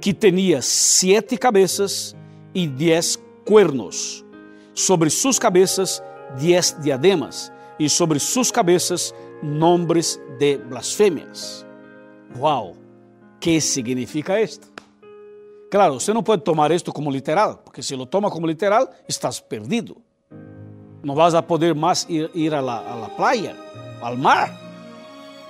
que 0.00 0.14
tinha 0.14 0.62
sete 0.62 1.36
cabeças 1.36 2.16
e 2.54 2.66
dez 2.66 3.18
cuernos. 3.44 4.24
Sobre 4.72 5.10
suas 5.10 5.38
cabeças, 5.38 6.02
dez 6.40 6.74
diademas, 6.80 7.52
e 7.78 7.88
sobre 7.88 8.18
suas 8.18 8.50
cabeças, 8.50 9.14
nombres 9.42 10.20
de 10.38 10.58
blasfemias. 10.58 11.66
Uau! 12.38 12.76
Que 13.40 13.60
significa 13.60 14.40
isto? 14.40 14.68
Claro, 15.70 16.00
você 16.00 16.12
não 16.12 16.22
pode 16.22 16.42
tomar 16.42 16.70
isto 16.72 16.92
como 16.92 17.10
literal, 17.10 17.58
porque 17.64 17.82
se 17.82 17.94
lo 17.94 18.04
toma 18.04 18.30
como 18.30 18.46
literal, 18.46 18.90
estás 19.08 19.40
perdido. 19.40 19.96
Não 21.02 21.14
vas 21.14 21.34
a 21.34 21.42
poder 21.42 21.74
mais 21.74 22.06
ir, 22.08 22.30
ir 22.34 22.52
a, 22.54 22.60
la, 22.60 22.78
a 22.78 22.94
la 22.96 23.08
playa, 23.08 23.56
al 24.02 24.18
mar, 24.18 24.50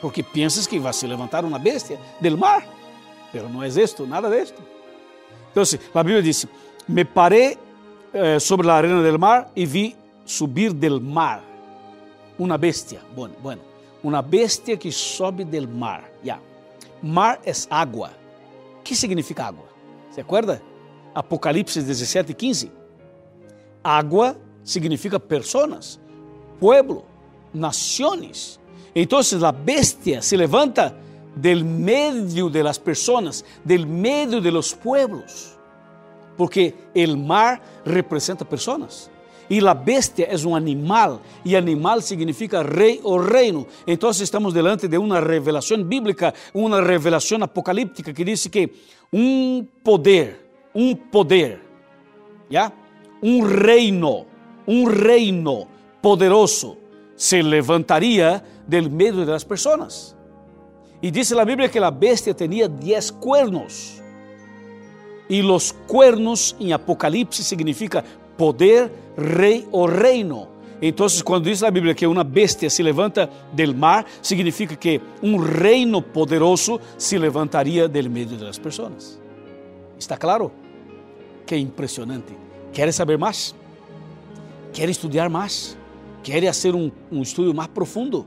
porque 0.01 0.23
piensas 0.23 0.67
que 0.67 0.79
vai 0.79 0.93
se 0.93 1.07
levantar 1.07 1.45
uma 1.45 1.59
bestia 1.59 1.99
del 2.21 2.37
mar. 2.37 2.67
Pero 3.33 3.49
não 3.49 3.63
é 3.63 3.69
isto, 3.69 4.07
nada 4.07 4.29
disto. 4.31 4.63
Então, 5.51 5.63
a 5.95 6.03
Bíblia 6.03 6.23
diz: 6.23 6.47
Me 6.87 7.05
parei 7.05 7.59
eh, 8.13 8.39
sobre 8.39 8.69
a 8.69 8.75
arena 8.75 9.03
del 9.03 9.19
mar 9.19 9.51
e 9.57 9.65
vi 9.67 9.97
subir 10.25 10.73
del 10.73 11.01
mar 11.01 11.43
uma 12.39 12.57
bestia. 12.57 13.01
Bueno, 13.15 13.35
bueno, 13.43 13.63
uma 14.03 14.23
bestia 14.23 14.77
que 14.77 14.91
sobe 14.91 15.45
del 15.45 15.69
mar. 15.69 16.10
Mar 17.03 17.41
é 17.45 17.53
água. 17.71 18.13
O 18.79 18.83
que 18.83 18.95
significa 18.95 19.47
água? 19.47 19.67
¿Se 20.11 20.21
acuerda? 20.21 20.63
Apocalipse 21.15 21.83
17, 21.83 22.35
15. 22.35 22.73
Água 23.83 24.37
significa 24.63 25.19
pessoas, 25.19 25.99
pueblo, 26.59 27.05
nações. 27.53 28.61
Então, 28.95 29.21
a 29.21 29.53
bestia 29.53 30.21
se 30.21 30.37
levanta 30.37 30.97
del 31.35 31.65
medio 31.65 32.51
de 32.51 32.63
las 32.63 32.79
personas, 32.79 33.45
del 33.65 33.87
medio 33.87 34.41
de 34.41 34.51
los 34.51 34.75
pueblos, 34.75 35.57
porque 36.37 36.75
el 36.95 37.17
mar 37.17 37.61
representa 37.85 38.45
personas. 38.45 39.11
E 39.51 39.59
a 39.67 39.75
bestia 39.75 40.27
é 40.27 40.47
um 40.47 40.55
animal, 40.55 41.21
e 41.45 41.57
animal 41.57 42.01
significa 42.01 42.63
rei 42.63 43.01
ou 43.03 43.19
reino. 43.19 43.67
Então 43.85 44.11
estamos 44.11 44.55
delante 44.55 44.87
de 44.87 44.97
uma 44.97 45.19
revelação 45.19 45.83
bíblica, 45.83 46.33
uma 46.55 46.81
revelação 46.81 47.43
apocalíptica 47.43 48.13
que 48.13 48.23
diz 48.23 48.47
que 48.47 48.71
um 49.13 49.67
poder, 49.83 50.49
um 50.73 50.95
poder, 50.95 51.61
já, 52.49 52.71
um 53.21 53.43
reino, 53.43 54.25
um 54.69 54.85
reino 54.85 55.67
poderoso 56.01 56.77
se 57.17 57.43
levantaria 57.43 58.45
del 58.69 58.89
meio 58.89 59.27
das 59.27 59.43
pessoas. 59.43 60.17
E 61.03 61.11
diz 61.11 61.33
a 61.33 61.45
Bíblia 61.45 61.69
que 61.69 61.79
a 61.79 61.91
bestia 61.91 62.33
tinha 62.35 62.69
dez 62.69 63.11
cuernos. 63.11 64.01
E 65.29 65.43
os 65.43 65.73
cuernos 65.73 66.55
em 66.61 66.73
Apocalipse 66.73 67.43
significa 67.43 68.05
poder, 68.41 68.91
rei 69.19 69.69
ou 69.71 69.85
reino. 69.85 70.49
Então, 70.81 71.07
quando 71.23 71.45
diz 71.45 71.63
a 71.63 71.71
Bíblia 71.71 71.95
que 71.95 72.07
uma 72.07 72.25
bestia 72.25 72.71
se 72.71 72.83
levanta 72.83 73.29
del 73.53 73.75
mar, 73.75 74.07
significa 74.23 74.75
que 74.75 74.99
um 75.23 75.37
reino 75.37 76.01
poderoso 76.01 76.81
se 76.97 77.19
levantaria 77.19 77.87
del 77.87 78.09
meio 78.09 78.39
das 78.39 78.59
pessoas. 78.59 79.21
Está 79.99 80.17
claro? 80.17 80.51
Que 81.45 81.55
impressionante. 81.55 82.33
Quer 82.73 82.91
saber 82.95 83.19
mais? 83.19 83.55
Quer 84.73 84.89
estudar 84.89 85.29
mais? 85.29 85.77
Quer 86.23 86.43
fazer 86.47 86.75
um, 86.75 86.91
estudo 87.21 87.53
mais 87.53 87.69
profundo? 87.69 88.25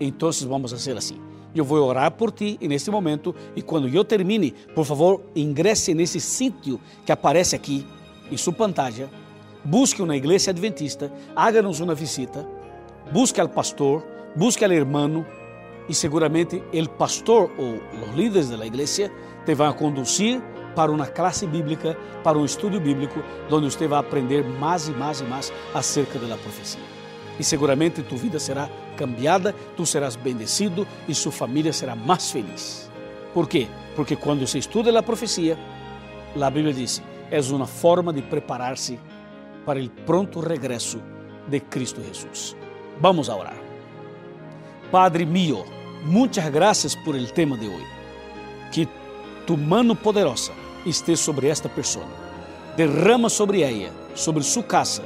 Então, 0.00 0.30
vamos 0.48 0.72
fazer 0.72 0.96
assim. 0.96 1.20
Eu 1.54 1.64
vou 1.64 1.78
orar 1.80 2.10
por 2.10 2.32
ti 2.32 2.58
neste 2.60 2.90
momento 2.90 3.32
e 3.54 3.62
quando 3.62 3.86
eu 3.86 4.04
termine, 4.04 4.52
por 4.74 4.84
favor, 4.84 5.20
ingresse 5.36 5.94
nesse 5.94 6.18
sítio 6.18 6.80
que 7.06 7.12
aparece 7.12 7.54
aqui 7.54 7.86
em 8.32 8.36
sua 8.36 8.52
pantalla. 8.52 9.22
Busque 9.64 10.02
uma 10.02 10.14
igreja 10.14 10.50
adventista, 10.50 11.10
háganos 11.34 11.80
uma 11.80 11.94
visita, 11.94 12.46
busque 13.10 13.40
al 13.40 13.48
pastor, 13.48 14.04
busque 14.36 14.62
al 14.62 14.72
hermano 14.72 15.24
e 15.88 15.94
seguramente 15.94 16.62
o 16.70 16.88
pastor 16.90 17.50
ou 17.56 17.76
os 18.02 18.14
líderes 18.14 18.50
da 18.50 18.66
igreja 18.66 19.10
te 19.46 19.54
vão 19.54 19.72
conduzir 19.72 20.42
para 20.76 20.92
uma 20.92 21.06
classe 21.06 21.46
bíblica, 21.46 21.96
para 22.22 22.36
um 22.36 22.44
estudo 22.44 22.78
bíblico, 22.78 23.22
onde 23.50 23.70
você 23.70 23.88
vai 23.88 24.00
aprender 24.00 24.44
mais 24.44 24.88
e 24.88 24.90
mais 24.90 25.20
e 25.20 25.24
mais 25.24 25.50
acerca 25.72 26.18
da 26.18 26.36
profecia. 26.36 26.82
E 27.38 27.42
seguramente 27.42 28.02
tu 28.02 28.16
vida 28.16 28.38
será 28.38 28.68
cambiada, 28.98 29.54
tu 29.76 29.86
serás 29.86 30.14
bendecido 30.14 30.86
e 31.08 31.14
sua 31.14 31.32
família 31.32 31.72
será 31.72 31.96
mais 31.96 32.30
feliz. 32.30 32.90
Por 33.32 33.48
quê? 33.48 33.66
Porque 33.96 34.14
quando 34.14 34.46
se 34.46 34.58
estuda 34.58 34.96
a 34.96 35.02
profecia, 35.02 35.58
a 36.38 36.50
Bíblia 36.50 36.74
diz, 36.74 37.02
é 37.30 37.40
uma 37.52 37.66
forma 37.66 38.12
de 38.12 38.20
preparar-se 38.20 39.00
para 39.64 39.80
o 39.80 39.90
pronto 40.06 40.40
regresso 40.40 41.00
de 41.48 41.60
Cristo 41.60 42.02
Jesus. 42.02 42.56
Vamos 43.00 43.28
a 43.28 43.36
orar. 43.36 43.56
Padre 44.90 45.26
mío, 45.26 45.64
muitas 46.04 46.48
graças 46.50 46.94
por 46.94 47.16
el 47.16 47.32
tema 47.32 47.56
de 47.56 47.68
hoje. 47.68 47.86
Que 48.72 48.88
tu 49.46 49.56
mano 49.56 49.94
poderosa 49.94 50.52
esteja 50.86 51.22
sobre 51.22 51.48
esta 51.48 51.68
pessoa. 51.68 52.06
Derrama 52.76 53.28
sobre 53.28 53.62
ela, 53.62 53.92
sobre 54.14 54.42
sua 54.42 54.62
casa, 54.62 55.02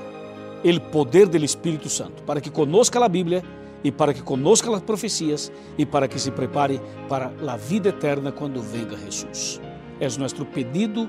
o 0.65 0.81
poder 0.91 1.29
do 1.29 1.37
Espírito 1.37 1.89
Santo, 1.89 2.23
para 2.23 2.41
que 2.41 2.51
conozca 2.51 3.03
a 3.05 3.09
Bíblia 3.09 3.43
e 3.85 3.93
para 3.93 4.13
que 4.13 4.23
conozca 4.23 4.75
as 4.75 4.83
profecias 4.83 5.53
e 5.77 5.87
para 5.87 6.09
que 6.09 6.19
se 6.19 6.31
prepare 6.31 6.81
para 7.09 7.33
a 7.47 7.57
vida 7.57 7.91
eterna 7.91 8.33
quando 8.33 8.61
venga 8.61 8.97
Jesus. 8.97 9.61
É 10.01 10.09
nosso 10.19 10.45
pedido 10.47 11.09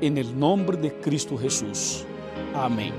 em 0.00 0.10
nome 0.10 0.76
de 0.76 0.90
Cristo 0.90 1.36
Jesus. 1.36 2.06
Amém. 2.54 2.92